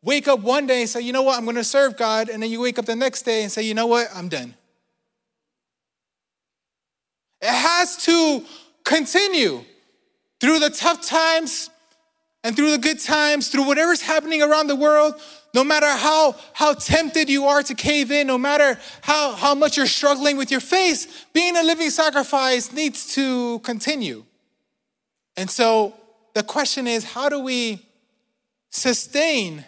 wake 0.00 0.26
up 0.26 0.40
one 0.40 0.66
day 0.66 0.80
and 0.80 0.88
say, 0.88 1.02
you 1.02 1.12
know 1.12 1.20
what, 1.20 1.36
I'm 1.36 1.44
going 1.44 1.56
to 1.56 1.64
serve 1.64 1.98
God. 1.98 2.30
And 2.30 2.42
then 2.42 2.50
you 2.50 2.62
wake 2.62 2.78
up 2.78 2.86
the 2.86 2.96
next 2.96 3.22
day 3.22 3.42
and 3.42 3.52
say, 3.52 3.60
you 3.62 3.74
know 3.74 3.86
what, 3.86 4.08
I'm 4.14 4.30
done. 4.30 4.54
It 7.42 7.52
has 7.52 7.98
to 8.04 8.42
continue 8.84 9.64
through 10.40 10.60
the 10.60 10.70
tough 10.70 11.06
times 11.06 11.68
and 12.42 12.56
through 12.56 12.70
the 12.70 12.78
good 12.78 13.00
times, 13.00 13.48
through 13.48 13.66
whatever's 13.66 14.00
happening 14.00 14.42
around 14.42 14.68
the 14.68 14.76
world, 14.76 15.20
no 15.52 15.62
matter 15.62 15.88
how, 15.88 16.36
how 16.54 16.72
tempted 16.72 17.28
you 17.28 17.44
are 17.44 17.62
to 17.64 17.74
cave 17.74 18.10
in, 18.10 18.28
no 18.28 18.38
matter 18.38 18.80
how, 19.02 19.32
how 19.32 19.54
much 19.54 19.76
you're 19.76 19.84
struggling 19.86 20.38
with 20.38 20.50
your 20.50 20.60
faith, 20.60 21.26
being 21.34 21.54
a 21.54 21.62
living 21.62 21.90
sacrifice 21.90 22.72
needs 22.72 23.14
to 23.14 23.58
continue. 23.58 24.24
And 25.36 25.50
so 25.50 25.92
the 26.36 26.42
question 26.42 26.86
is 26.86 27.02
how 27.02 27.30
do 27.30 27.40
we 27.40 27.80
sustain 28.68 29.64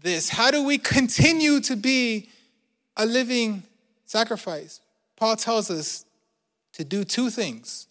this? 0.00 0.28
How 0.28 0.52
do 0.52 0.62
we 0.62 0.78
continue 0.78 1.58
to 1.62 1.74
be 1.74 2.28
a 2.96 3.04
living 3.04 3.64
sacrifice? 4.04 4.80
Paul 5.16 5.34
tells 5.34 5.68
us 5.68 6.04
to 6.74 6.84
do 6.84 7.02
two 7.02 7.30
things. 7.30 7.88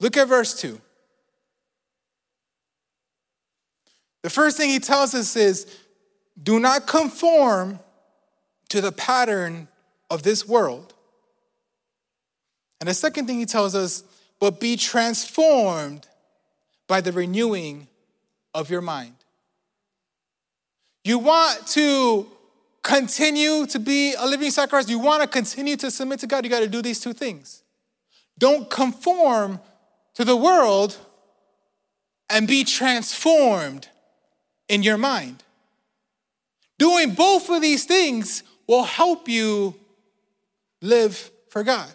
Look 0.00 0.16
at 0.16 0.26
verse 0.26 0.60
2. 0.60 0.80
The 4.24 4.30
first 4.30 4.56
thing 4.56 4.70
he 4.70 4.80
tells 4.80 5.14
us 5.14 5.36
is 5.36 5.72
do 6.42 6.58
not 6.58 6.88
conform 6.88 7.78
to 8.70 8.80
the 8.80 8.90
pattern 8.90 9.68
of 10.10 10.24
this 10.24 10.48
world. 10.48 10.94
And 12.80 12.88
the 12.88 12.94
second 12.94 13.28
thing 13.28 13.38
he 13.38 13.46
tells 13.46 13.76
us 13.76 14.02
but 14.42 14.58
be 14.58 14.76
transformed 14.76 16.08
by 16.88 17.00
the 17.00 17.12
renewing 17.12 17.86
of 18.52 18.70
your 18.70 18.80
mind. 18.80 19.14
You 21.04 21.20
want 21.20 21.64
to 21.68 22.26
continue 22.82 23.66
to 23.66 23.78
be 23.78 24.14
a 24.14 24.26
living 24.26 24.50
sacrifice, 24.50 24.88
you 24.88 24.98
want 24.98 25.22
to 25.22 25.28
continue 25.28 25.76
to 25.76 25.92
submit 25.92 26.18
to 26.18 26.26
God, 26.26 26.42
you 26.42 26.50
got 26.50 26.58
to 26.58 26.66
do 26.66 26.82
these 26.82 26.98
two 26.98 27.12
things. 27.12 27.62
Don't 28.36 28.68
conform 28.68 29.60
to 30.14 30.24
the 30.24 30.34
world 30.34 30.98
and 32.28 32.48
be 32.48 32.64
transformed 32.64 33.86
in 34.68 34.82
your 34.82 34.98
mind. 34.98 35.44
Doing 36.80 37.14
both 37.14 37.48
of 37.48 37.62
these 37.62 37.84
things 37.84 38.42
will 38.66 38.82
help 38.82 39.28
you 39.28 39.76
live 40.80 41.30
for 41.48 41.62
God. 41.62 41.92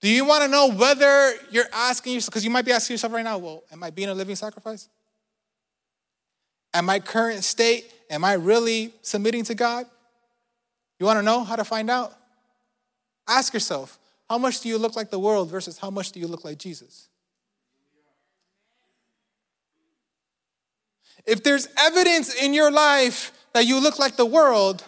Do 0.00 0.08
you 0.08 0.24
want 0.24 0.42
to 0.42 0.48
know 0.48 0.70
whether 0.70 1.32
you're 1.50 1.68
asking 1.72 2.14
yourself, 2.14 2.30
because 2.30 2.44
you 2.44 2.50
might 2.50 2.64
be 2.64 2.72
asking 2.72 2.94
yourself 2.94 3.12
right 3.12 3.24
now, 3.24 3.38
well, 3.38 3.64
am 3.70 3.82
I 3.82 3.90
being 3.90 4.08
a 4.08 4.14
living 4.14 4.36
sacrifice? 4.36 4.88
Am 6.72 6.86
my 6.86 7.00
current 7.00 7.44
state, 7.44 7.92
am 8.08 8.24
I 8.24 8.34
really 8.34 8.94
submitting 9.02 9.44
to 9.44 9.54
God? 9.54 9.86
You 10.98 11.06
want 11.06 11.18
to 11.18 11.22
know 11.22 11.44
how 11.44 11.56
to 11.56 11.64
find 11.64 11.90
out? 11.90 12.14
Ask 13.28 13.52
yourself, 13.52 13.98
how 14.28 14.38
much 14.38 14.60
do 14.60 14.68
you 14.68 14.78
look 14.78 14.96
like 14.96 15.10
the 15.10 15.18
world 15.18 15.50
versus 15.50 15.78
how 15.78 15.90
much 15.90 16.12
do 16.12 16.20
you 16.20 16.28
look 16.28 16.44
like 16.44 16.58
Jesus? 16.58 17.08
If 21.26 21.42
there's 21.42 21.68
evidence 21.78 22.34
in 22.34 22.54
your 22.54 22.70
life 22.70 23.32
that 23.52 23.66
you 23.66 23.80
look 23.80 23.98
like 23.98 24.16
the 24.16 24.24
world, 24.24 24.82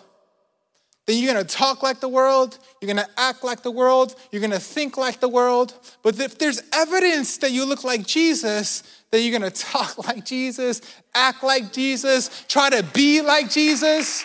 then 1.06 1.20
you're 1.20 1.32
gonna 1.32 1.44
talk 1.44 1.82
like 1.82 2.00
the 2.00 2.08
world, 2.08 2.58
you're 2.80 2.86
gonna 2.86 3.08
act 3.16 3.42
like 3.42 3.62
the 3.62 3.70
world, 3.70 4.14
you're 4.30 4.40
gonna 4.40 4.60
think 4.60 4.96
like 4.96 5.20
the 5.20 5.28
world. 5.28 5.74
But 6.02 6.18
if 6.20 6.38
there's 6.38 6.62
evidence 6.72 7.38
that 7.38 7.50
you 7.50 7.64
look 7.64 7.82
like 7.82 8.06
Jesus, 8.06 8.82
then 9.10 9.22
you're 9.22 9.38
gonna 9.38 9.50
talk 9.50 9.98
like 10.06 10.24
Jesus, 10.24 10.80
act 11.14 11.42
like 11.42 11.72
Jesus, 11.72 12.44
try 12.48 12.70
to 12.70 12.82
be 12.82 13.20
like 13.20 13.50
Jesus. 13.50 14.24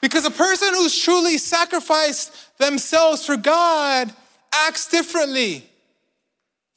Because 0.00 0.24
a 0.24 0.30
person 0.30 0.72
who's 0.72 0.98
truly 0.98 1.36
sacrificed 1.36 2.56
themselves 2.58 3.26
for 3.26 3.36
God 3.36 4.10
acts 4.52 4.88
differently, 4.88 5.68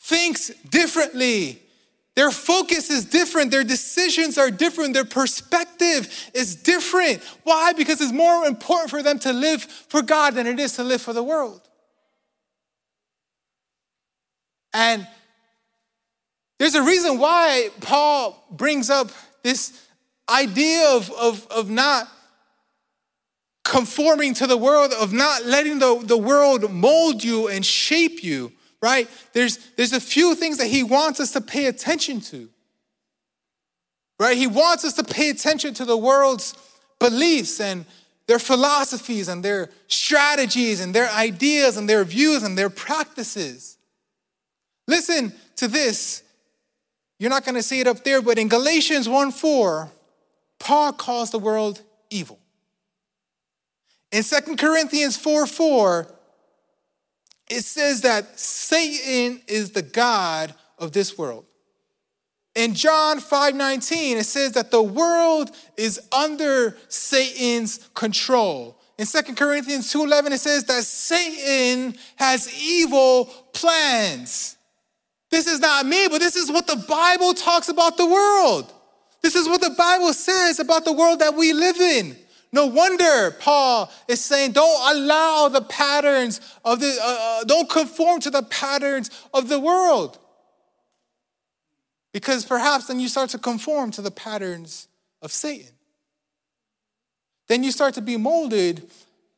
thinks 0.01 0.49
differently, 0.69 1.62
their 2.15 2.29
focus 2.29 2.91
is 2.91 3.05
different. 3.05 3.49
Their 3.49 3.63
decisions 3.63 4.37
are 4.37 4.51
different. 4.51 4.93
Their 4.93 5.05
perspective 5.05 6.29
is 6.33 6.55
different. 6.55 7.23
Why? 7.43 7.73
Because 7.73 8.01
it's 8.01 8.11
more 8.11 8.45
important 8.45 8.91
for 8.91 9.01
them 9.01 9.17
to 9.19 9.33
live 9.33 9.63
for 9.63 10.03
God 10.03 10.35
than 10.35 10.45
it 10.45 10.59
is 10.59 10.73
to 10.73 10.83
live 10.83 11.01
for 11.01 11.13
the 11.13 11.23
world. 11.23 11.61
And 14.73 15.07
there's 16.59 16.75
a 16.75 16.83
reason 16.83 17.17
why 17.17 17.69
Paul 17.81 18.45
brings 18.51 18.89
up 18.89 19.09
this 19.41 19.87
idea 20.29 20.89
of, 20.89 21.11
of, 21.11 21.47
of 21.51 21.69
not 21.69 22.07
conforming 23.63 24.33
to 24.35 24.47
the 24.47 24.57
world, 24.57 24.93
of 24.93 25.13
not 25.13 25.45
letting 25.45 25.79
the, 25.79 25.99
the 26.03 26.17
world 26.17 26.71
mold 26.71 27.23
you 27.23 27.47
and 27.47 27.65
shape 27.65 28.23
you, 28.23 28.51
right? 28.83 29.09
There's, 29.31 29.57
there's 29.77 29.93
a 29.93 30.01
few 30.01 30.35
things 30.35 30.57
that 30.57 30.67
he 30.67 30.83
wants 30.83 31.21
us 31.21 31.31
to 31.31 31.41
pay 31.41 31.67
attention 31.67 32.19
to, 32.19 32.49
right? 34.19 34.35
He 34.37 34.45
wants 34.45 34.83
us 34.83 34.91
to 34.95 35.05
pay 35.05 35.29
attention 35.29 35.73
to 35.75 35.85
the 35.85 35.95
world's 35.95 36.53
beliefs 36.99 37.61
and 37.61 37.85
their 38.27 38.39
philosophies 38.39 39.29
and 39.29 39.43
their 39.43 39.69
strategies 39.87 40.81
and 40.81 40.93
their 40.93 41.09
ideas 41.11 41.77
and 41.77 41.87
their 41.87 42.03
views 42.03 42.43
and 42.43 42.57
their 42.57 42.69
practices. 42.69 43.77
Listen 44.85 45.31
to 45.55 45.69
this. 45.69 46.21
You're 47.19 47.29
not 47.29 47.45
going 47.45 47.55
to 47.55 47.63
see 47.63 47.79
it 47.79 47.87
up 47.87 48.03
there, 48.03 48.21
but 48.21 48.37
in 48.37 48.49
Galatians 48.49 49.07
1 49.07 49.31
4, 49.31 49.91
Paul 50.59 50.91
calls 50.91 51.31
the 51.31 51.39
world 51.39 51.81
evil. 52.09 52.37
In 54.11 54.23
2 54.23 54.57
Corinthians 54.57 55.15
4 55.15 55.47
4, 55.47 56.12
it 57.53 57.63
says 57.63 58.01
that 58.01 58.39
Satan 58.39 59.41
is 59.47 59.71
the 59.71 59.81
God 59.81 60.53
of 60.79 60.91
this 60.91 61.17
world. 61.17 61.45
In 62.55 62.73
John 62.75 63.19
5:19, 63.19 64.17
it 64.17 64.25
says 64.25 64.51
that 64.53 64.71
the 64.71 64.81
world 64.81 65.51
is 65.77 65.99
under 66.11 66.77
Satan's 66.87 67.79
control. 67.93 68.77
In 68.97 69.07
2 69.07 69.35
Corinthians 69.35 69.91
2:11, 69.91 70.33
it 70.33 70.39
says 70.39 70.65
that 70.65 70.83
Satan 70.83 71.97
has 72.15 72.53
evil 72.53 73.25
plans. 73.53 74.55
This 75.31 75.47
is 75.47 75.59
not 75.59 75.85
me, 75.85 76.07
but 76.07 76.21
this 76.21 76.35
is 76.35 76.51
what 76.51 76.67
the 76.67 76.75
Bible 76.75 77.33
talks 77.33 77.69
about 77.69 77.97
the 77.97 78.05
world. 78.05 78.71
This 79.23 79.35
is 79.35 79.47
what 79.47 79.61
the 79.61 79.71
Bible 79.71 80.13
says 80.13 80.59
about 80.59 80.85
the 80.85 80.93
world 80.93 81.19
that 81.19 81.33
we 81.33 81.53
live 81.53 81.79
in. 81.79 82.15
No 82.53 82.67
wonder 82.67 83.31
Paul 83.31 83.91
is 84.07 84.23
saying, 84.23 84.51
don't 84.51 84.95
allow 84.95 85.49
the 85.49 85.63
patterns 85.63 86.39
of 86.63 86.79
the, 86.79 86.95
uh, 87.01 87.39
uh, 87.41 87.43
don't 87.45 87.67
conform 87.67 88.21
to 88.21 88.29
the 88.29 88.43
patterns 88.43 89.09
of 89.33 89.49
the 89.49 89.59
world. 89.59 90.19
Because 92.13 92.45
perhaps 92.45 92.85
then 92.85 92.99
you 92.99 93.07
start 93.07 93.31
to 93.31 93.39
conform 93.39 93.89
to 93.91 94.03
the 94.03 94.11
patterns 94.11 94.87
of 95.23 95.31
Satan. 95.31 95.71
Then 97.47 97.63
you 97.63 97.71
start 97.71 97.95
to 97.95 98.01
be 98.01 98.17
molded 98.17 98.87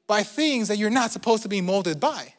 by 0.08 0.21
things 0.21 0.67
that 0.67 0.78
you're 0.78 0.89
not 0.89 1.12
supposed 1.12 1.43
to 1.43 1.49
be 1.49 1.62
molded 1.62 2.01
by. 2.01 2.34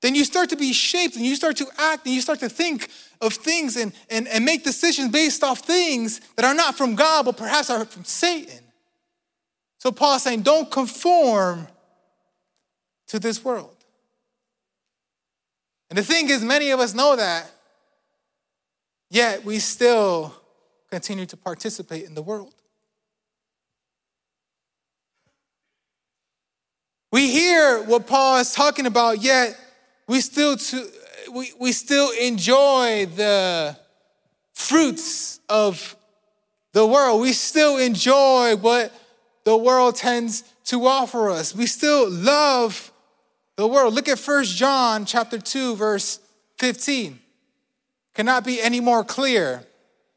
Then 0.00 0.14
you 0.14 0.24
start 0.24 0.50
to 0.50 0.56
be 0.56 0.72
shaped 0.72 1.16
and 1.16 1.26
you 1.26 1.34
start 1.34 1.56
to 1.56 1.66
act 1.76 2.06
and 2.06 2.14
you 2.14 2.20
start 2.20 2.38
to 2.38 2.48
think 2.48 2.88
of 3.20 3.32
things 3.32 3.76
and, 3.76 3.92
and, 4.08 4.28
and 4.28 4.44
make 4.44 4.62
decisions 4.62 5.10
based 5.10 5.42
off 5.42 5.58
things 5.58 6.20
that 6.36 6.44
are 6.44 6.54
not 6.54 6.78
from 6.78 6.94
God, 6.94 7.24
but 7.24 7.36
perhaps 7.36 7.68
are 7.68 7.84
from 7.84 8.04
Satan. 8.04 8.60
So 9.78 9.92
Paul's 9.92 10.24
saying, 10.24 10.42
don't 10.42 10.70
conform 10.70 11.68
to 13.06 13.18
this 13.18 13.44
world. 13.44 13.76
And 15.88 15.98
the 15.98 16.02
thing 16.02 16.28
is, 16.28 16.42
many 16.42 16.70
of 16.70 16.80
us 16.80 16.94
know 16.94 17.16
that, 17.16 17.50
yet 19.08 19.44
we 19.44 19.58
still 19.58 20.34
continue 20.90 21.26
to 21.26 21.36
participate 21.36 22.04
in 22.04 22.14
the 22.14 22.22
world. 22.22 22.54
We 27.10 27.30
hear 27.30 27.82
what 27.84 28.06
Paul 28.06 28.38
is 28.38 28.52
talking 28.52 28.84
about, 28.84 29.22
yet 29.22 29.58
we 30.06 30.20
still, 30.20 30.56
to, 30.56 30.86
we, 31.32 31.52
we 31.58 31.72
still 31.72 32.10
enjoy 32.10 33.06
the 33.06 33.78
fruits 34.52 35.40
of 35.48 35.96
the 36.72 36.86
world. 36.86 37.22
We 37.22 37.32
still 37.32 37.78
enjoy 37.78 38.56
what 38.56 38.92
the 39.48 39.56
world 39.56 39.96
tends 39.96 40.44
to 40.62 40.86
offer 40.86 41.30
us. 41.30 41.54
We 41.54 41.64
still 41.64 42.10
love 42.10 42.92
the 43.56 43.66
world. 43.66 43.94
Look 43.94 44.06
at 44.06 44.18
First 44.18 44.54
John 44.58 45.06
chapter 45.06 45.38
2 45.38 45.74
verse 45.74 46.20
15. 46.58 47.18
Cannot 48.12 48.44
be 48.44 48.60
any 48.60 48.80
more 48.80 49.02
clear. 49.02 49.64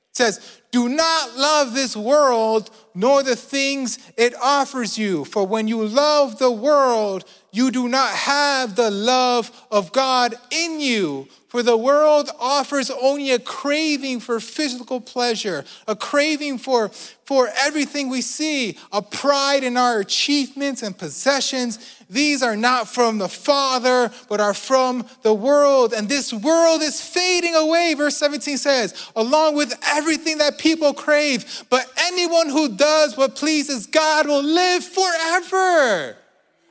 It 0.09 0.17
says, 0.17 0.41
"Do 0.71 0.89
not 0.89 1.37
love 1.37 1.73
this 1.73 1.95
world 1.95 2.71
nor 2.93 3.23
the 3.23 3.37
things 3.37 3.99
it 4.17 4.35
offers 4.35 4.97
you, 4.97 5.23
for 5.23 5.47
when 5.47 5.65
you 5.65 5.81
love 5.87 6.37
the 6.37 6.51
world, 6.51 7.23
you 7.53 7.71
do 7.71 7.87
not 7.87 8.09
have 8.09 8.75
the 8.75 8.91
love 8.91 9.49
of 9.71 9.93
God 9.93 10.35
in 10.49 10.81
you. 10.81 11.29
For 11.51 11.61
the 11.61 11.75
world 11.75 12.29
offers 12.39 12.89
only 12.89 13.31
a 13.31 13.37
craving 13.37 14.21
for 14.21 14.39
physical 14.39 15.01
pleasure, 15.01 15.65
a 15.85 15.97
craving 15.97 16.59
for, 16.59 16.87
for 17.25 17.49
everything 17.57 18.07
we 18.07 18.21
see, 18.21 18.77
a 18.93 19.01
pride 19.01 19.65
in 19.65 19.75
our 19.75 19.99
achievements 19.99 20.81
and 20.81 20.97
possessions. 20.97 21.77
These 22.09 22.41
are 22.41 22.55
not 22.55 22.87
from 22.87 23.17
the 23.17 23.27
Father, 23.27 24.13
but 24.29 24.39
are 24.39 24.53
from 24.53 25.05
the 25.23 25.33
world. 25.33 25.91
And 25.91 26.07
this 26.07 26.31
world 26.31 26.81
is 26.81 27.01
fading 27.01 27.53
away, 27.53 27.95
verse 27.95 28.15
17 28.15 28.57
says, 28.57 29.11
along 29.13 29.57
with 29.57 29.77
everything 29.89 30.37
that 30.37 30.57
people 30.57 30.93
crave. 30.93 31.65
But 31.69 31.85
anyone 31.97 32.47
who 32.47 32.77
does 32.77 33.17
what 33.17 33.35
pleases 33.35 33.87
God 33.87 34.25
will 34.25 34.41
live 34.41 34.85
forever. 34.85 36.15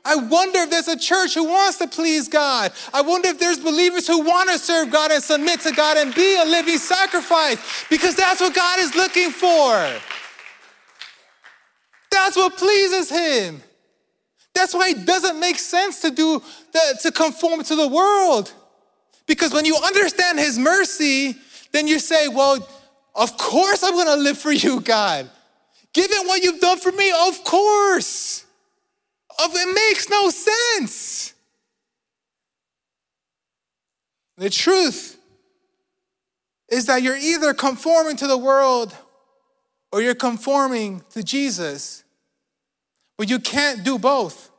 I 0.05 0.17
wonder 0.17 0.61
if 0.61 0.71
there's 0.71 0.89
a 0.89 0.99
church 0.99 1.35
who 1.35 1.45
wants 1.45 1.79
to 1.79 1.87
please 1.87 2.29
God. 2.29 2.73
I 2.93 3.03
wonder 3.03 3.29
if 3.29 3.39
there's 3.39 3.59
believers 3.59 4.07
who 4.07 4.23
want 4.23 4.49
to 4.51 4.59
serve 4.59 4.91
God 4.91 5.11
and 5.11 5.23
submit 5.23 5.61
to 5.61 5.73
God 5.73 5.99
and 5.99 6.15
be 6.15 6.37
a 6.37 6.45
living 6.45 6.79
sacrifice 6.79 7.85
because 7.91 8.17
that's 8.17 8.41
what 8.41 8.55
God 8.55 8.79
is 8.81 8.95
looking 8.95 9.31
for. 9.31 10.01
That's 12.11 12.37
what 12.37 12.57
pleases 12.57 13.11
Him. 13.11 13.63
That's 14.55 14.75
why 14.75 14.91
it 14.91 15.07
doesn't 15.07 15.39
make 15.39 15.59
sense 15.59 16.01
to 16.03 16.11
do 16.11 16.43
the, 16.73 16.99
to 17.03 17.13
conform 17.13 17.63
to 17.65 17.77
the 17.77 17.89
world. 17.89 18.53
Because 19.27 19.53
when 19.53 19.65
you 19.65 19.77
understand 19.77 20.39
His 20.39 20.59
mercy, 20.59 21.37
then 21.73 21.87
you 21.87 21.99
say, 21.99 22.27
Well, 22.29 22.67
of 23.15 23.37
course 23.37 23.83
I'm 23.83 23.95
gonna 23.95 24.21
live 24.21 24.39
for 24.39 24.53
you, 24.53 24.81
God. 24.81 25.31
Given 25.93 26.27
what 26.27 26.43
you've 26.43 26.61
done 26.61 26.79
for 26.79 26.93
me, 26.93 27.13
of 27.27 27.45
course. 27.45 28.45
It 29.43 29.75
makes 29.75 30.09
no 30.09 30.31
sense. 30.31 31.35
The 34.37 34.51
truth 34.51 35.19
is 36.71 36.87
that 36.87 37.03
you're 37.03 37.17
either 37.17 37.53
conforming 37.53 38.17
to 38.17 38.27
the 38.27 38.39
world 38.39 38.97
or 39.93 40.01
you're 40.01 40.15
conforming 40.15 41.03
to 41.11 41.23
Jesus. 41.23 42.05
But 43.19 43.29
you 43.29 43.39
can't 43.39 43.85
do 43.85 43.99
both. 43.99 44.51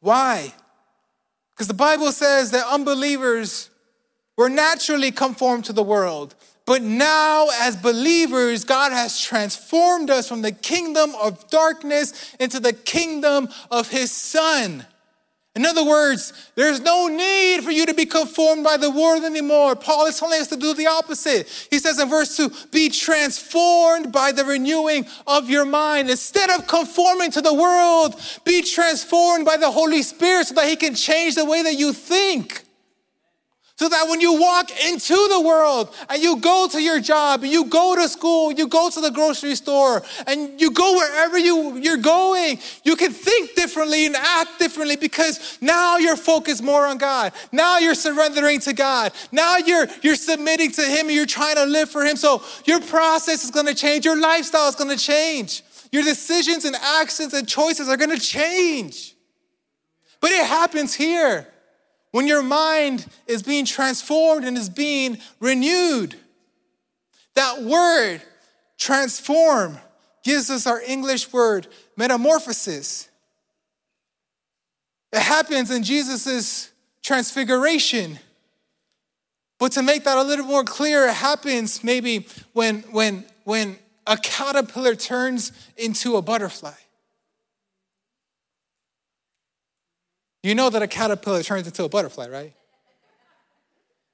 Why? 0.00 0.54
Because 1.54 1.68
the 1.68 1.74
Bible 1.74 2.12
says 2.12 2.50
that 2.52 2.66
unbelievers 2.66 3.70
were 4.36 4.48
naturally 4.48 5.10
conformed 5.10 5.64
to 5.66 5.72
the 5.72 5.82
world. 5.82 6.34
But 6.66 6.82
now, 6.82 7.48
as 7.60 7.76
believers, 7.76 8.64
God 8.64 8.92
has 8.92 9.20
transformed 9.20 10.08
us 10.08 10.28
from 10.28 10.42
the 10.42 10.52
kingdom 10.52 11.14
of 11.20 11.48
darkness 11.50 12.34
into 12.40 12.58
the 12.58 12.72
kingdom 12.72 13.48
of 13.70 13.90
His 13.90 14.10
Son. 14.10 14.86
In 15.54 15.64
other 15.64 15.84
words, 15.84 16.32
there's 16.56 16.80
no 16.80 17.06
need 17.06 17.62
for 17.62 17.70
you 17.70 17.86
to 17.86 17.94
be 17.94 18.06
conformed 18.06 18.64
by 18.64 18.76
the 18.76 18.90
world 18.90 19.22
anymore. 19.22 19.76
Paul 19.76 20.06
is 20.06 20.18
telling 20.18 20.40
us 20.40 20.48
to 20.48 20.56
do 20.56 20.74
the 20.74 20.88
opposite. 20.88 21.48
He 21.70 21.78
says 21.78 22.00
in 22.00 22.08
verse 22.08 22.36
2 22.36 22.50
be 22.72 22.88
transformed 22.88 24.10
by 24.10 24.32
the 24.32 24.44
renewing 24.44 25.06
of 25.28 25.48
your 25.48 25.64
mind. 25.64 26.10
Instead 26.10 26.50
of 26.50 26.66
conforming 26.66 27.30
to 27.32 27.40
the 27.40 27.54
world, 27.54 28.20
be 28.44 28.62
transformed 28.62 29.44
by 29.44 29.56
the 29.56 29.70
Holy 29.70 30.02
Spirit 30.02 30.48
so 30.48 30.54
that 30.54 30.68
He 30.68 30.74
can 30.74 30.96
change 30.96 31.36
the 31.36 31.44
way 31.44 31.62
that 31.62 31.74
you 31.74 31.92
think. 31.92 32.63
So 33.76 33.88
that 33.88 34.06
when 34.08 34.20
you 34.20 34.40
walk 34.40 34.70
into 34.86 35.16
the 35.28 35.40
world 35.40 35.92
and 36.08 36.22
you 36.22 36.36
go 36.36 36.68
to 36.70 36.80
your 36.80 37.00
job, 37.00 37.42
and 37.42 37.50
you 37.50 37.64
go 37.64 37.96
to 37.96 38.08
school, 38.08 38.52
you 38.52 38.68
go 38.68 38.88
to 38.88 39.00
the 39.00 39.10
grocery 39.10 39.56
store, 39.56 40.00
and 40.28 40.60
you 40.60 40.70
go 40.70 40.94
wherever 40.96 41.36
you, 41.36 41.76
you're 41.78 41.96
going, 41.96 42.60
you 42.84 42.94
can 42.94 43.10
think 43.10 43.56
differently 43.56 44.06
and 44.06 44.14
act 44.14 44.60
differently 44.60 44.94
because 44.94 45.58
now 45.60 45.96
you're 45.96 46.16
focused 46.16 46.62
more 46.62 46.86
on 46.86 46.98
God. 46.98 47.32
Now 47.50 47.78
you're 47.78 47.96
surrendering 47.96 48.60
to 48.60 48.74
God. 48.74 49.12
Now 49.32 49.56
you're, 49.56 49.88
you're 50.02 50.14
submitting 50.14 50.70
to 50.72 50.82
Him 50.82 51.06
and 51.06 51.16
you're 51.16 51.26
trying 51.26 51.56
to 51.56 51.64
live 51.64 51.90
for 51.90 52.04
Him. 52.04 52.16
So 52.16 52.44
your 52.66 52.80
process 52.80 53.42
is 53.42 53.50
gonna 53.50 53.74
change, 53.74 54.04
your 54.04 54.20
lifestyle 54.20 54.68
is 54.68 54.76
gonna 54.76 54.96
change. 54.96 55.64
Your 55.90 56.04
decisions 56.04 56.64
and 56.64 56.76
actions 56.76 57.34
and 57.34 57.46
choices 57.46 57.88
are 57.88 57.96
gonna 57.96 58.20
change. 58.20 59.16
But 60.20 60.30
it 60.30 60.46
happens 60.46 60.94
here 60.94 61.48
when 62.14 62.28
your 62.28 62.44
mind 62.44 63.04
is 63.26 63.42
being 63.42 63.64
transformed 63.64 64.44
and 64.44 64.56
is 64.56 64.68
being 64.68 65.18
renewed. 65.40 66.14
That 67.34 67.62
word, 67.62 68.22
transform, 68.78 69.78
gives 70.22 70.48
us 70.48 70.64
our 70.64 70.80
English 70.80 71.32
word, 71.32 71.66
metamorphosis. 71.96 73.08
It 75.12 75.22
happens 75.22 75.72
in 75.72 75.82
Jesus' 75.82 76.70
transfiguration. 77.02 78.20
But 79.58 79.72
to 79.72 79.82
make 79.82 80.04
that 80.04 80.16
a 80.16 80.22
little 80.22 80.46
more 80.46 80.62
clear, 80.62 81.08
it 81.08 81.14
happens 81.14 81.82
maybe 81.82 82.28
when, 82.52 82.82
when, 82.92 83.24
when 83.42 83.76
a 84.06 84.16
caterpillar 84.16 84.94
turns 84.94 85.50
into 85.76 86.14
a 86.14 86.22
butterfly. 86.22 86.74
You 90.44 90.54
know 90.54 90.68
that 90.68 90.82
a 90.82 90.86
caterpillar 90.86 91.42
turns 91.42 91.66
into 91.66 91.84
a 91.84 91.88
butterfly, 91.88 92.28
right? 92.28 92.52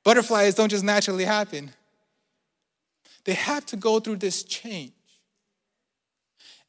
Butterflies 0.05 0.55
don't 0.55 0.69
just 0.69 0.85
naturally 0.85 1.25
happen, 1.25 1.73
they 3.25 3.35
have 3.35 3.67
to 3.67 3.77
go 3.77 3.99
through 3.99 4.17
this 4.17 4.45
change. 4.45 4.93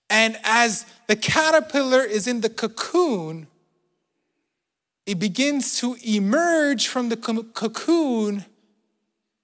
And 0.09 0.36
as 0.43 0.86
the 1.07 1.16
caterpillar 1.16 2.01
is 2.01 2.28
in 2.28 2.41
the 2.41 2.49
cocoon, 2.49 3.45
it 5.05 5.20
begins 5.20 5.80
to 5.80 5.95
emerge 6.03 6.88
from 6.88 7.09
the 7.09 7.16
cocoon, 7.16 8.43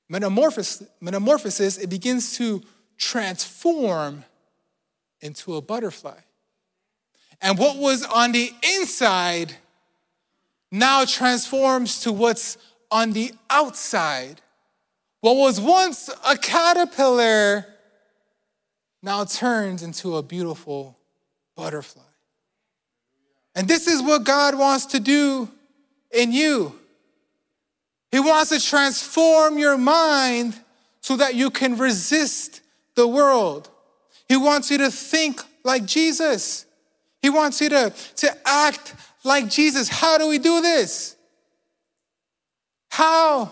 metamorphosis, 0.09 0.87
metamorphosis, 0.99 1.77
it 1.77 1.91
begins 1.91 2.35
to 2.37 2.63
transform 2.97 4.25
into 5.21 5.55
a 5.55 5.61
butterfly. 5.61 6.19
And 7.39 7.59
what 7.59 7.77
was 7.77 8.03
on 8.03 8.31
the 8.31 8.51
inside 8.63 9.55
now 10.71 11.05
transforms 11.05 12.01
to 12.01 12.11
what's 12.11 12.57
on 12.91 13.13
the 13.13 13.31
outside. 13.49 14.41
What 15.21 15.35
was 15.35 15.59
once 15.59 16.09
a 16.27 16.37
caterpillar 16.37 17.65
now 19.01 19.25
turns 19.25 19.83
into 19.83 20.17
a 20.17 20.23
beautiful 20.23 20.97
butterfly. 21.55 22.03
And 23.55 23.67
this 23.67 23.87
is 23.87 24.01
what 24.01 24.23
God 24.23 24.57
wants 24.57 24.87
to 24.87 24.99
do 24.99 25.49
in 26.11 26.31
you. 26.31 26.77
He 28.11 28.19
wants 28.19 28.51
to 28.51 28.59
transform 28.59 29.57
your 29.57 29.77
mind 29.77 30.59
so 31.01 31.17
that 31.17 31.35
you 31.35 31.49
can 31.49 31.77
resist 31.77 32.61
the 32.95 33.07
world. 33.07 33.69
He 34.27 34.37
wants 34.37 34.69
you 34.71 34.77
to 34.79 34.91
think 34.91 35.41
like 35.63 35.85
Jesus. 35.85 36.65
He 37.21 37.29
wants 37.29 37.59
you 37.61 37.69
to, 37.69 37.93
to 38.17 38.37
act 38.45 38.93
like 39.23 39.49
Jesus. 39.49 39.89
How 39.89 40.17
do 40.17 40.27
we 40.27 40.37
do 40.37 40.61
this? 40.61 41.15
How 42.89 43.51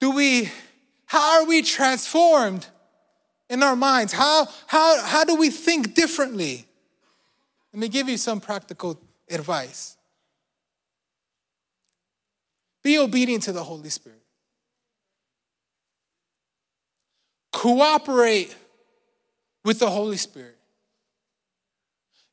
do 0.00 0.12
we, 0.12 0.50
how 1.06 1.40
are 1.40 1.46
we 1.46 1.62
transformed 1.62 2.66
in 3.48 3.62
our 3.62 3.76
minds? 3.76 4.12
How, 4.12 4.48
how, 4.66 5.04
how 5.04 5.24
do 5.24 5.36
we 5.36 5.50
think 5.50 5.94
differently? 5.94 6.66
Let 7.72 7.80
me 7.80 7.88
give 7.88 8.08
you 8.08 8.16
some 8.16 8.40
practical 8.40 9.00
advice. 9.28 9.96
Be 12.82 12.98
obedient 12.98 13.42
to 13.44 13.52
the 13.52 13.62
Holy 13.62 13.90
Spirit. 13.90 14.22
Cooperate 17.52 18.56
with 19.64 19.78
the 19.78 19.90
Holy 19.90 20.16
Spirit. 20.16 20.56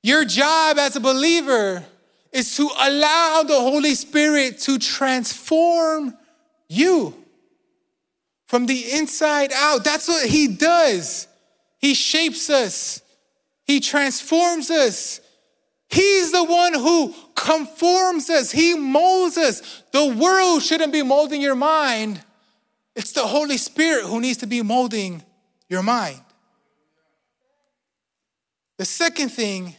Your 0.04 0.26
job 0.26 0.78
as 0.78 0.96
a 0.96 1.00
believer 1.00 1.84
is 2.32 2.56
to 2.58 2.70
allow 2.80 3.44
the 3.44 3.60
Holy 3.60 3.96
Spirit 3.96 4.60
to 4.60 4.78
transform 4.78 6.16
you 6.70 7.14
from 8.48 8.66
the 8.66 8.92
inside 8.94 9.52
out. 9.54 9.84
That's 9.84 10.08
what 10.08 10.28
He 10.28 10.48
does. 10.48 11.28
He 11.80 11.94
shapes 11.94 12.50
us, 12.50 13.02
He 13.66 13.80
transforms 13.80 14.72
us. 14.72 15.22
He's 15.90 16.34
the 16.34 16.44
one 16.44 16.74
who 16.74 17.14
conforms 17.34 18.30
us, 18.30 18.52
He 18.52 18.76
molds 18.76 19.38
us. 19.38 19.84
The 19.92 20.06
world 20.06 20.62
shouldn't 20.62 20.92
be 20.92 21.04
molding 21.04 21.42
your 21.42 21.56
mind, 21.56 22.22
it's 22.96 23.12
the 23.12 23.26
Holy 23.26 23.58
Spirit 23.58 24.06
who 24.06 24.20
needs 24.20 24.38
to 24.40 24.48
be 24.48 24.62
molding 24.62 25.24
your 25.70 25.84
mind. 25.84 26.22
The 28.78 28.86
second 28.86 29.30
thing 29.30 29.76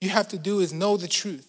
you 0.00 0.10
have 0.10 0.28
to 0.28 0.38
do 0.38 0.60
is 0.60 0.72
know 0.72 0.96
the 0.96 1.08
truth. 1.08 1.48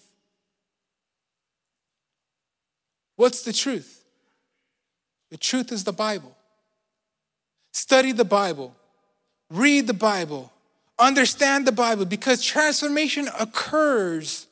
What's 3.16 3.42
the 3.44 3.54
truth? 3.54 4.04
The 5.30 5.38
truth 5.38 5.72
is 5.72 5.84
the 5.84 5.94
Bible. 5.94 6.36
Study 7.72 8.12
the 8.12 8.26
Bible, 8.26 8.76
read 9.52 9.88
the 9.88 9.94
Bible, 9.94 10.52
understand 10.98 11.68
the 11.68 11.72
Bible, 11.72 12.06
because 12.06 12.44
transformation 12.44 13.30
occurs 13.40 14.48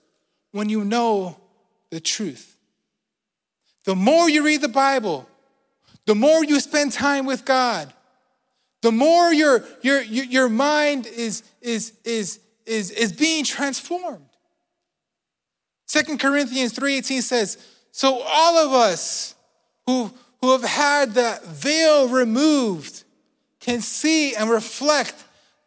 when 0.51 0.69
you 0.69 0.83
know 0.83 1.37
the 1.89 1.99
truth. 1.99 2.55
The 3.85 3.95
more 3.95 4.29
you 4.29 4.45
read 4.45 4.61
the 4.61 4.67
Bible, 4.67 5.27
the 6.05 6.15
more 6.15 6.43
you 6.43 6.59
spend 6.59 6.91
time 6.91 7.25
with 7.25 7.43
God, 7.43 7.91
the 8.81 8.91
more 8.91 9.33
your, 9.33 9.65
your, 9.81 10.01
your 10.01 10.49
mind 10.49 11.07
is, 11.07 11.43
is, 11.61 11.93
is, 12.03 12.39
is, 12.67 12.91
is 12.91 13.11
being 13.11 13.43
transformed. 13.43 14.25
Second 15.85 16.19
Corinthians 16.19 16.73
3.18 16.73 17.21
says, 17.21 17.57
so 17.91 18.21
all 18.21 18.57
of 18.57 18.73
us 18.73 19.33
who, 19.87 20.11
who 20.41 20.51
have 20.51 20.63
had 20.63 21.13
the 21.13 21.39
veil 21.45 22.09
removed 22.09 23.03
can 23.59 23.81
see 23.81 24.35
and 24.35 24.49
reflect 24.49 25.15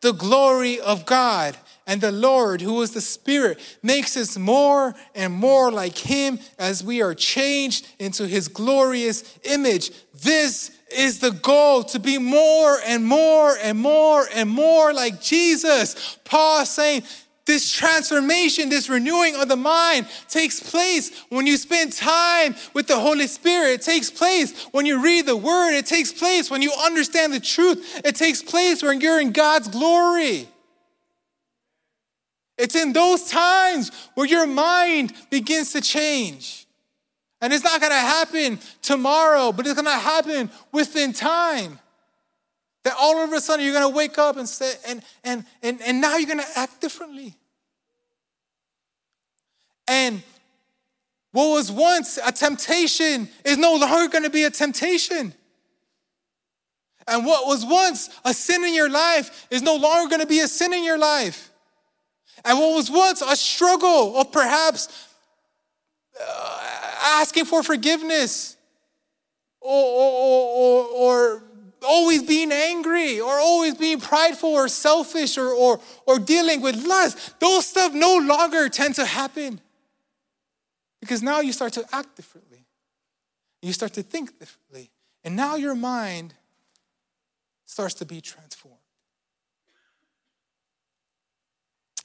the 0.00 0.12
glory 0.12 0.78
of 0.80 1.06
God. 1.06 1.56
And 1.86 2.00
the 2.00 2.12
Lord, 2.12 2.60
who 2.60 2.80
is 2.82 2.92
the 2.92 3.00
Spirit, 3.00 3.58
makes 3.82 4.16
us 4.16 4.38
more 4.38 4.94
and 5.14 5.32
more 5.32 5.72
like 5.72 5.98
Him 5.98 6.38
as 6.56 6.84
we 6.84 7.02
are 7.02 7.14
changed 7.14 7.88
into 7.98 8.28
His 8.28 8.46
glorious 8.46 9.38
image. 9.42 9.90
This 10.14 10.70
is 10.92 11.18
the 11.20 11.30
goal 11.30 11.84
to 11.84 11.98
be 11.98 12.18
more 12.18 12.78
and 12.86 13.04
more 13.04 13.56
and 13.62 13.78
more 13.78 14.26
and 14.34 14.48
more 14.48 14.92
like 14.92 15.20
Jesus. 15.20 16.18
Paul 16.24 16.64
saying, 16.66 17.02
this 17.46 17.72
transformation, 17.72 18.68
this 18.68 18.88
renewing 18.88 19.34
of 19.34 19.48
the 19.48 19.56
mind 19.56 20.06
takes 20.28 20.60
place 20.60 21.10
when 21.30 21.46
you 21.48 21.56
spend 21.56 21.92
time 21.92 22.54
with 22.74 22.86
the 22.86 22.98
Holy 22.98 23.26
Spirit. 23.26 23.72
It 23.72 23.82
takes 23.82 24.08
place 24.08 24.66
when 24.66 24.86
you 24.86 25.02
read 25.02 25.26
the 25.26 25.36
Word. 25.36 25.72
It 25.72 25.86
takes 25.86 26.12
place 26.12 26.48
when 26.48 26.62
you 26.62 26.72
understand 26.84 27.32
the 27.32 27.40
truth. 27.40 28.02
It 28.04 28.14
takes 28.14 28.40
place 28.42 28.82
when 28.82 29.00
you're 29.00 29.20
in 29.20 29.32
God's 29.32 29.66
glory. 29.66 30.46
It's 32.56 32.76
in 32.76 32.92
those 32.92 33.28
times 33.28 33.90
where 34.14 34.26
your 34.26 34.46
mind 34.46 35.12
begins 35.30 35.72
to 35.72 35.80
change. 35.80 36.59
And 37.40 37.52
it's 37.52 37.64
not 37.64 37.80
gonna 37.80 37.94
happen 37.94 38.58
tomorrow, 38.82 39.52
but 39.52 39.66
it's 39.66 39.74
gonna 39.74 39.98
happen 39.98 40.50
within 40.72 41.12
time. 41.12 41.78
That 42.84 42.94
all 42.98 43.22
of 43.22 43.32
a 43.32 43.40
sudden 43.40 43.64
you're 43.64 43.74
gonna 43.74 43.88
wake 43.88 44.18
up 44.18 44.36
and 44.36 44.48
say, 44.48 44.72
and 44.86 45.02
and 45.24 45.44
and, 45.62 45.80
and 45.82 46.00
now 46.00 46.16
you're 46.16 46.28
gonna 46.28 46.44
act 46.56 46.80
differently. 46.80 47.34
And 49.88 50.22
what 51.32 51.48
was 51.48 51.70
once 51.70 52.18
a 52.24 52.32
temptation 52.32 53.28
is 53.44 53.56
no 53.56 53.76
longer 53.76 54.08
going 54.08 54.24
to 54.24 54.30
be 54.30 54.44
a 54.44 54.50
temptation. 54.50 55.32
And 57.06 57.26
what 57.26 57.46
was 57.46 57.64
once 57.64 58.08
a 58.24 58.34
sin 58.34 58.64
in 58.64 58.74
your 58.74 58.90
life 58.90 59.46
is 59.50 59.62
no 59.62 59.76
longer 59.76 60.08
going 60.08 60.20
to 60.20 60.26
be 60.26 60.40
a 60.40 60.48
sin 60.48 60.72
in 60.72 60.84
your 60.84 60.98
life. 60.98 61.50
And 62.44 62.58
what 62.58 62.74
was 62.74 62.90
once 62.90 63.20
a 63.20 63.36
struggle 63.36 64.16
of 64.16 64.32
perhaps 64.32 65.08
uh, 66.20 66.59
asking 67.00 67.46
for 67.46 67.62
forgiveness 67.62 68.56
or, 69.60 69.84
or, 69.84 70.48
or, 70.48 70.84
or, 70.86 71.42
always 71.82 72.22
being 72.22 72.52
angry 72.52 73.20
or 73.20 73.38
always 73.38 73.74
being 73.74 73.98
prideful 73.98 74.50
or 74.50 74.68
selfish 74.68 75.38
or, 75.38 75.48
or, 75.48 75.80
or 76.06 76.18
dealing 76.18 76.60
with 76.60 76.76
lust, 76.86 77.40
those 77.40 77.66
stuff 77.66 77.94
no 77.94 78.18
longer 78.18 78.68
tend 78.68 78.94
to 78.94 79.04
happen. 79.04 79.60
Because 81.00 81.22
now 81.22 81.40
you 81.40 81.52
start 81.52 81.72
to 81.72 81.84
act 81.90 82.16
differently. 82.16 82.66
You 83.62 83.72
start 83.72 83.94
to 83.94 84.02
think 84.02 84.38
differently. 84.38 84.90
And 85.24 85.36
now 85.36 85.56
your 85.56 85.74
mind 85.74 86.34
starts 87.64 87.94
to 87.94 88.04
be 88.04 88.20
transformed. 88.20 88.76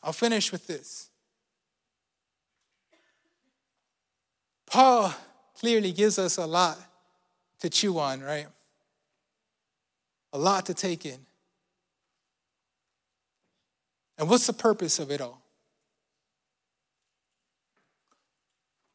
I'll 0.03 0.13
finish 0.13 0.51
with 0.51 0.67
this. 0.67 1.09
Paul 4.75 5.13
clearly 5.57 5.93
gives 5.93 6.19
us 6.19 6.37
a 6.37 6.45
lot 6.45 6.77
to 7.61 7.69
chew 7.69 7.97
on, 7.97 8.19
right? 8.19 8.47
A 10.33 10.37
lot 10.37 10.65
to 10.65 10.73
take 10.73 11.05
in. 11.05 11.17
And 14.17 14.29
what's 14.29 14.47
the 14.47 14.51
purpose 14.51 14.99
of 14.99 15.11
it 15.11 15.21
all? 15.21 15.41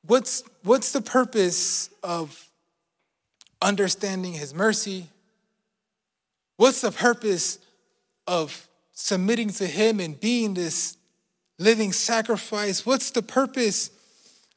What's, 0.05 0.43
what's 0.65 0.93
the 0.93 1.01
purpose 1.01 1.89
of 2.03 2.51
understanding 3.63 4.35
His 4.35 4.53
mercy? 4.53 5.07
What's 6.59 6.83
the 6.83 6.93
purpose 6.93 7.59
of 8.27 8.69
submitting 8.93 9.49
to 9.49 9.67
Him 9.67 9.99
and 9.99 10.21
being 10.21 10.53
this 10.53 10.99
living 11.59 11.95
sacrifice? 11.95 12.85
What's 12.85 13.13
the 13.13 13.23
purpose 13.23 13.93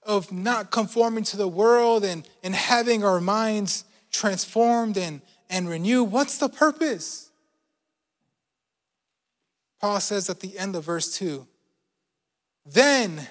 of 0.06 0.32
not 0.32 0.72
conforming 0.72 1.24
to 1.26 1.38
the 1.38 1.47
world 1.47 2.04
and, 2.04 2.28
and 2.43 2.56
having 2.56 3.04
our 3.04 3.22
minds 3.22 3.86
transformed 4.12 4.97
and, 4.97 5.22
and 5.49 5.70
renewed, 5.70 6.06
what's 6.06 6.38
the 6.38 6.49
purpose? 6.49 7.30
Paul 9.80 9.99
says 9.99 10.30
at 10.30 10.39
the 10.39 10.58
end 10.58 10.76
of 10.76 10.86
verse 10.86 11.18
2 11.18 11.45
then 12.66 13.28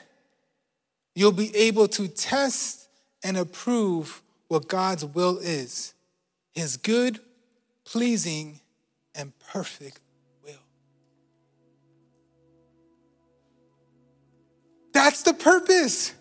you'll 1.15 1.33
be 1.33 1.55
able 1.57 1.89
to 1.89 2.09
test 2.09 2.89
and 3.25 3.37
approve 3.37 4.23
what 4.49 4.69
God's 4.69 5.05
will 5.05 5.39
is 5.39 5.95
his 6.53 6.77
good, 6.77 7.19
pleasing, 7.87 8.61
and 9.15 9.33
perfect 9.39 10.01
will. 10.45 10.53
That's 14.93 15.23
the 15.23 15.33
purpose. 15.33 16.13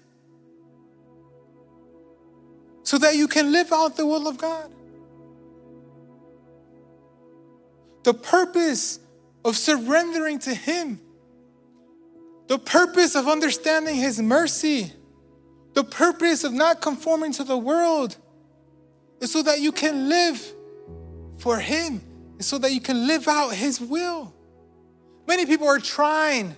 So 2.91 2.97
that 2.97 3.15
you 3.15 3.29
can 3.29 3.53
live 3.53 3.71
out 3.71 3.95
the 3.95 4.05
will 4.05 4.27
of 4.27 4.37
God. 4.37 4.69
The 8.03 8.13
purpose 8.13 8.99
of 9.45 9.55
surrendering 9.55 10.39
to 10.39 10.53
Him 10.53 10.99
the 12.47 12.59
purpose 12.59 13.15
of 13.15 13.29
understanding 13.29 13.95
His 13.95 14.21
mercy, 14.21 14.91
the 15.73 15.85
purpose 15.85 16.43
of 16.43 16.51
not 16.51 16.81
conforming 16.81 17.31
to 17.31 17.45
the 17.45 17.57
world, 17.57 18.17
is 19.21 19.31
so 19.31 19.41
that 19.41 19.61
you 19.61 19.71
can 19.71 20.09
live 20.09 20.53
for 21.37 21.59
Him, 21.59 22.01
is 22.39 22.45
so 22.45 22.57
that 22.57 22.73
you 22.73 22.81
can 22.81 23.07
live 23.07 23.25
out 23.29 23.53
His 23.53 23.79
will. 23.79 24.33
Many 25.29 25.45
people 25.45 25.65
are 25.65 25.79
trying 25.79 26.57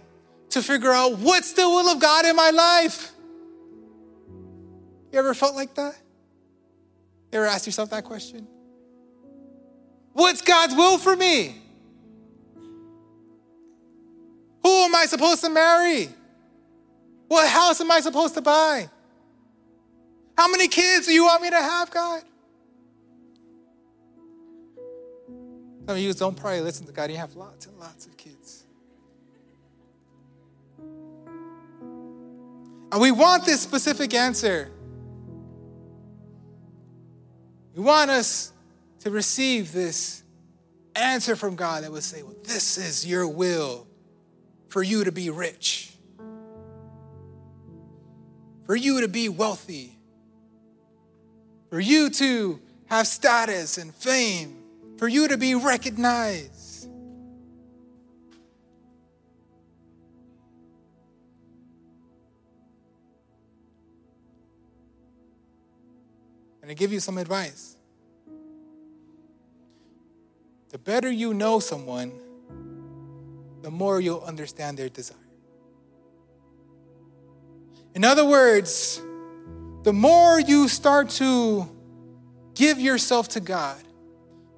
to 0.49 0.63
figure 0.63 0.91
out 0.91 1.19
what's 1.19 1.53
the 1.53 1.69
will 1.69 1.91
of 1.91 1.99
God 1.99 2.25
in 2.25 2.35
my 2.35 2.49
life. 2.49 3.11
You 5.11 5.19
ever 5.19 5.35
felt 5.35 5.53
like 5.53 5.75
that? 5.75 5.95
You 7.33 7.39
ever 7.39 7.47
ask 7.47 7.65
yourself 7.65 7.89
that 7.89 8.03
question? 8.03 8.47
What's 10.11 10.43
God's 10.43 10.75
will 10.75 10.99
for 10.99 11.15
me? 11.15 11.55
Who 14.61 14.69
am 14.69 14.93
I 14.93 15.05
supposed 15.07 15.41
to 15.41 15.49
marry? 15.49 16.09
What 17.27 17.49
house 17.49 17.81
am 17.81 17.89
I 17.89 18.01
supposed 18.01 18.35
to 18.35 18.41
buy? 18.41 18.87
How 20.37 20.47
many 20.47 20.67
kids 20.67 21.07
do 21.07 21.13
you 21.13 21.23
want 21.23 21.41
me 21.41 21.49
to 21.49 21.55
have, 21.55 21.89
God? 21.89 22.21
Some 25.87 25.95
of 25.95 25.97
you 25.97 26.13
don't 26.13 26.37
probably 26.37 26.61
listen 26.61 26.85
to 26.85 26.93
God. 26.93 27.09
You 27.09 27.17
have 27.17 27.33
lots 27.35 27.65
and 27.65 27.75
lots 27.79 28.05
of 28.05 28.15
kids. 28.15 28.63
And 32.91 33.01
we 33.01 33.09
want 33.09 33.43
this 33.45 33.59
specific 33.59 34.13
answer. 34.13 34.69
We 37.75 37.81
want 37.81 38.11
us 38.11 38.53
to 38.99 39.09
receive 39.09 39.71
this 39.71 40.23
answer 40.95 41.35
from 41.35 41.55
God 41.55 41.83
that 41.83 41.91
would 41.91 42.03
say, 42.03 42.21
Well, 42.21 42.35
this 42.43 42.77
is 42.77 43.05
your 43.05 43.27
will 43.27 43.87
for 44.67 44.83
you 44.83 45.03
to 45.03 45.11
be 45.11 45.29
rich, 45.29 45.93
for 48.65 48.75
you 48.75 49.01
to 49.01 49.07
be 49.07 49.27
wealthy, 49.29 49.97
for 51.69 51.79
you 51.79 52.09
to 52.11 52.59
have 52.87 53.07
status 53.07 53.77
and 53.77 53.93
fame, 53.93 54.57
for 54.97 55.07
you 55.07 55.27
to 55.27 55.37
be 55.37 55.55
recognized. 55.55 56.52
And 66.63 66.69
to 66.69 66.75
give 66.75 66.93
you 66.93 67.01
some 67.01 67.17
advice. 67.17 67.75
The 70.69 70.77
better 70.77 71.11
you 71.11 71.33
know 71.33 71.59
someone, 71.59 72.13
the 73.61 73.69
more 73.69 73.99
you'll 73.99 74.23
understand 74.23 74.77
their 74.77 74.87
desire. 74.87 75.17
In 77.93 78.05
other 78.05 78.25
words, 78.25 79.01
the 79.83 79.91
more 79.91 80.39
you 80.39 80.69
start 80.69 81.09
to 81.09 81.69
give 82.55 82.79
yourself 82.79 83.27
to 83.29 83.41
God, 83.41 83.83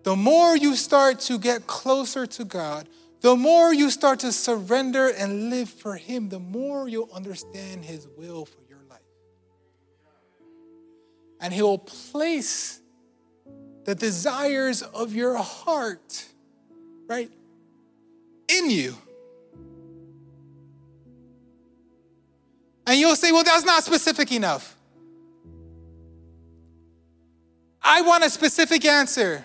the 0.04 0.16
more 0.16 0.56
you 0.56 0.76
start 0.76 1.22
to 1.22 1.40
get 1.40 1.66
closer 1.66 2.28
to 2.28 2.46
God, 2.46 2.88
the 3.22 3.36
more 3.36 3.74
you 3.74 3.90
start 3.90 4.20
to 4.20 4.32
surrender 4.32 5.08
and 5.08 5.50
live 5.50 5.70
for 5.70 5.96
Him, 5.96 6.30
the 6.30 6.38
more 6.38 6.88
you'll 6.88 7.10
understand 7.12 7.84
His 7.84 8.08
will 8.16 8.46
for 8.46 8.60
life. 8.60 8.65
And 11.40 11.54
He 11.54 11.62
will 11.62 11.78
place 11.78 12.80
the 13.84 13.96
desires 13.96 14.82
of 14.82 15.14
your 15.14 15.38
heart, 15.38 16.26
right, 17.08 17.32
in 18.48 18.70
you. 18.70 18.96
And 22.88 23.00
you'll 23.00 23.16
say, 23.16 23.32
well, 23.32 23.44
that's 23.44 23.66
not 23.66 23.84
specific 23.84 24.32
enough. 24.32 24.76
I 27.82 28.02
want 28.02 28.24
a 28.24 28.30
specific 28.30 28.84
answer. 28.86 29.44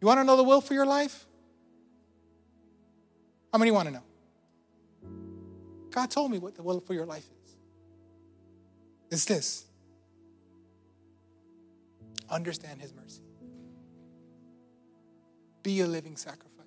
You 0.00 0.06
want 0.06 0.20
to 0.20 0.24
know 0.24 0.36
the 0.36 0.44
will 0.44 0.60
for 0.60 0.74
your 0.74 0.86
life? 0.86 1.24
How 3.52 3.58
many 3.58 3.70
want 3.70 3.88
to 3.88 3.94
know? 3.94 4.02
God 5.90 6.10
told 6.10 6.30
me 6.30 6.38
what 6.38 6.54
the 6.54 6.62
will 6.62 6.80
for 6.80 6.94
your 6.94 7.06
life 7.06 7.24
is. 7.24 7.37
It's 9.10 9.24
this 9.24 9.64
understand 12.30 12.80
His 12.80 12.92
mercy 12.92 13.22
be 15.68 15.80
a 15.80 15.86
living 15.86 16.16
sacrifice. 16.16 16.64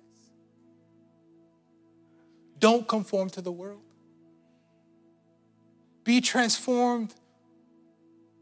Don't 2.60 2.86
conform 2.86 3.30
to 3.30 3.40
the 3.40 3.50
world. 3.50 3.82
Be 6.04 6.20
transformed 6.20 7.12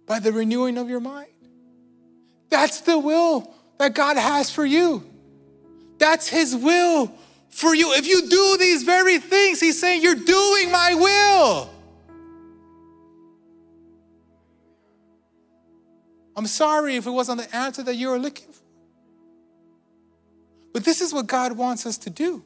by 0.07 0.19
the 0.19 0.33
renewing 0.33 0.77
of 0.77 0.91
your 0.91 1.01
mind. 1.01 1.31
That's 2.51 2.83
the 2.83 2.99
will 2.99 3.55
that 3.79 3.95
God 3.95 4.19
has 4.19 4.51
for 4.51 4.67
you. 4.67 5.03
That's 5.97 6.29
His 6.29 6.55
will 6.55 7.11
for 7.49 7.75
you. 7.75 7.95
If 7.95 8.07
you 8.07 8.29
do 8.29 8.57
these 8.59 8.83
very 8.83 9.19
things, 9.19 9.61
He's 9.61 9.81
saying, 9.81 10.03
You're 10.03 10.15
doing 10.15 10.71
my 10.71 10.95
will. 10.95 11.70
I'm 16.41 16.47
sorry 16.47 16.97
if 16.97 17.07
it 17.07 17.11
wasn't 17.11 17.43
the 17.43 17.55
answer 17.55 17.83
that 17.83 17.97
you 17.97 18.09
were 18.09 18.19
looking 18.19 18.51
for. 18.51 18.65
But 20.73 20.87
this 20.87 21.03
is 21.03 21.13
what 21.13 21.27
God 21.27 21.53
wants 21.53 21.85
us 21.85 21.99
to 21.99 22.09
do. 22.09 22.43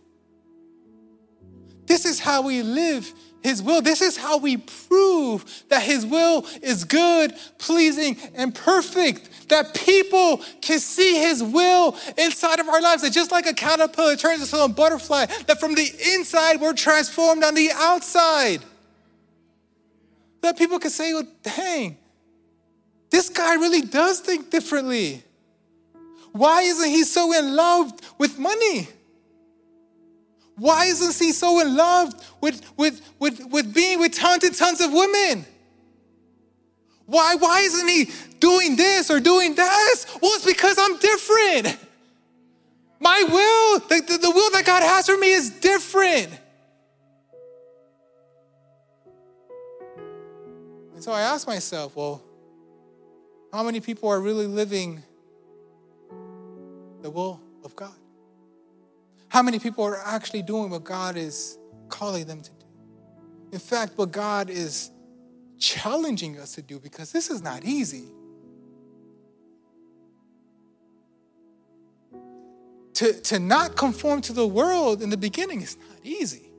This 1.86 2.04
is 2.04 2.18
how 2.18 2.42
we 2.42 2.64
live 2.64 3.12
His 3.40 3.62
will. 3.62 3.82
This 3.82 4.02
is 4.02 4.16
how 4.16 4.38
we 4.38 4.56
prove 4.56 5.44
that 5.68 5.84
His 5.84 6.04
will 6.04 6.44
is 6.60 6.82
good, 6.82 7.34
pleasing, 7.58 8.16
and 8.34 8.52
perfect. 8.52 9.48
That 9.48 9.74
people 9.74 10.38
can 10.60 10.80
see 10.80 11.20
His 11.20 11.40
will 11.40 11.96
inside 12.18 12.58
of 12.58 12.68
our 12.68 12.82
lives. 12.82 13.02
That 13.02 13.12
just 13.12 13.30
like 13.30 13.46
a 13.46 13.54
caterpillar 13.54 14.16
turns 14.16 14.42
into 14.42 14.60
a 14.60 14.68
butterfly, 14.68 15.26
that 15.46 15.60
from 15.60 15.76
the 15.76 15.88
inside 16.14 16.60
we're 16.60 16.72
transformed 16.72 17.44
on 17.44 17.54
the 17.54 17.70
outside. 17.72 18.58
That 20.42 20.58
people 20.58 20.80
can 20.80 20.90
say, 20.90 21.14
well, 21.14 21.28
dang, 21.44 21.98
this 23.14 23.28
guy 23.28 23.54
really 23.54 23.80
does 23.80 24.18
think 24.18 24.50
differently. 24.50 25.22
Why 26.32 26.62
isn't 26.62 26.88
he 26.88 27.04
so 27.04 27.32
in 27.32 27.54
love 27.54 27.92
with 28.18 28.40
money? 28.40 28.88
Why 30.56 30.86
isn't 30.86 31.24
he 31.24 31.30
so 31.30 31.60
in 31.60 31.76
love 31.76 32.12
with, 32.40 32.60
with, 32.76 33.00
with, 33.20 33.40
with 33.52 33.72
being 33.72 34.00
with 34.00 34.14
tons 34.14 34.42
and 34.42 34.52
tons 34.52 34.80
of 34.80 34.92
women? 34.92 35.46
Why, 37.06 37.36
why 37.36 37.60
isn't 37.60 37.86
he 37.86 38.10
doing 38.40 38.74
this 38.74 39.12
or 39.12 39.20
doing 39.20 39.54
that? 39.54 40.04
Well, 40.20 40.32
it's 40.34 40.44
because 40.44 40.76
I'm 40.76 40.96
different. 40.98 41.78
My 42.98 43.22
will, 43.28 43.78
the, 43.78 44.12
the, 44.12 44.18
the 44.18 44.30
will 44.32 44.50
that 44.50 44.66
God 44.66 44.82
has 44.82 45.06
for 45.06 45.16
me 45.16 45.30
is 45.30 45.50
different. 45.50 46.30
And 50.94 51.04
so 51.04 51.12
I 51.12 51.20
asked 51.20 51.46
myself, 51.46 51.94
well, 51.94 52.20
how 53.54 53.62
many 53.62 53.78
people 53.78 54.08
are 54.08 54.18
really 54.18 54.48
living 54.48 55.00
the 57.02 57.08
will 57.08 57.40
of 57.62 57.76
God? 57.76 57.94
How 59.28 59.42
many 59.42 59.60
people 59.60 59.84
are 59.84 60.00
actually 60.04 60.42
doing 60.42 60.70
what 60.70 60.82
God 60.82 61.16
is 61.16 61.56
calling 61.88 62.26
them 62.26 62.42
to 62.42 62.50
do? 62.50 62.66
In 63.52 63.60
fact, 63.60 63.92
what 63.94 64.10
God 64.10 64.50
is 64.50 64.90
challenging 65.56 66.36
us 66.40 66.56
to 66.56 66.62
do, 66.62 66.80
because 66.80 67.12
this 67.12 67.30
is 67.30 67.42
not 67.42 67.64
easy. 67.64 68.08
To, 72.94 73.12
to 73.12 73.38
not 73.38 73.76
conform 73.76 74.20
to 74.22 74.32
the 74.32 74.48
world 74.48 75.00
in 75.00 75.10
the 75.10 75.16
beginning 75.16 75.62
is 75.62 75.76
not 75.76 76.00
easy. 76.02 76.50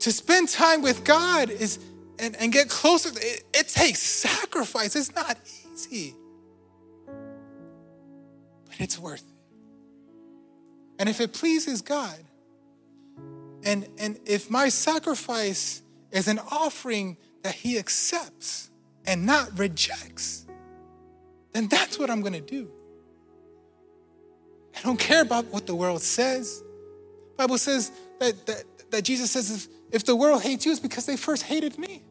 To 0.00 0.12
spend 0.12 0.50
time 0.50 0.82
with 0.82 1.02
God 1.04 1.48
is, 1.48 1.78
and, 2.20 2.36
and 2.36 2.52
get 2.52 2.68
closer. 2.68 3.08
It, 3.16 3.44
it 3.54 3.68
takes 3.68 4.00
sacrifice. 4.00 4.94
It's 4.94 5.14
not 5.14 5.36
easy. 5.72 6.14
But 7.06 8.78
it's 8.78 8.98
worth 8.98 9.22
it. 9.22 9.26
And 10.98 11.08
if 11.08 11.20
it 11.20 11.32
pleases 11.32 11.80
God, 11.80 12.18
and, 13.64 13.88
and 13.98 14.18
if 14.26 14.50
my 14.50 14.68
sacrifice 14.68 15.82
is 16.10 16.28
an 16.28 16.38
offering 16.50 17.16
that 17.42 17.54
He 17.54 17.78
accepts 17.78 18.70
and 19.06 19.24
not 19.24 19.58
rejects, 19.58 20.46
then 21.52 21.68
that's 21.68 21.98
what 21.98 22.10
I'm 22.10 22.20
going 22.20 22.34
to 22.34 22.40
do. 22.40 22.70
I 24.76 24.82
don't 24.82 24.98
care 24.98 25.22
about 25.22 25.46
what 25.46 25.66
the 25.66 25.74
world 25.74 26.02
says. 26.02 26.62
Bible 27.36 27.58
says 27.58 27.90
that, 28.18 28.46
that, 28.46 28.64
that 28.90 29.02
Jesus 29.02 29.30
says 29.30 29.50
if, 29.50 29.68
if 29.90 30.04
the 30.04 30.14
world 30.14 30.42
hates 30.42 30.64
you, 30.64 30.72
it's 30.72 30.80
because 30.80 31.06
they 31.06 31.16
first 31.16 31.42
hated 31.42 31.78
me. 31.78 32.02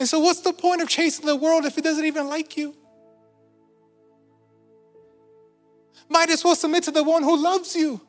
And 0.00 0.08
so, 0.08 0.18
what's 0.18 0.40
the 0.40 0.54
point 0.54 0.80
of 0.80 0.88
chasing 0.88 1.26
the 1.26 1.36
world 1.36 1.66
if 1.66 1.76
it 1.76 1.84
doesn't 1.84 2.06
even 2.06 2.26
like 2.26 2.56
you? 2.56 2.74
Might 6.08 6.30
as 6.30 6.42
well 6.42 6.56
submit 6.56 6.84
to 6.84 6.90
the 6.90 7.04
one 7.04 7.22
who 7.22 7.36
loves 7.36 7.76
you. 7.76 8.00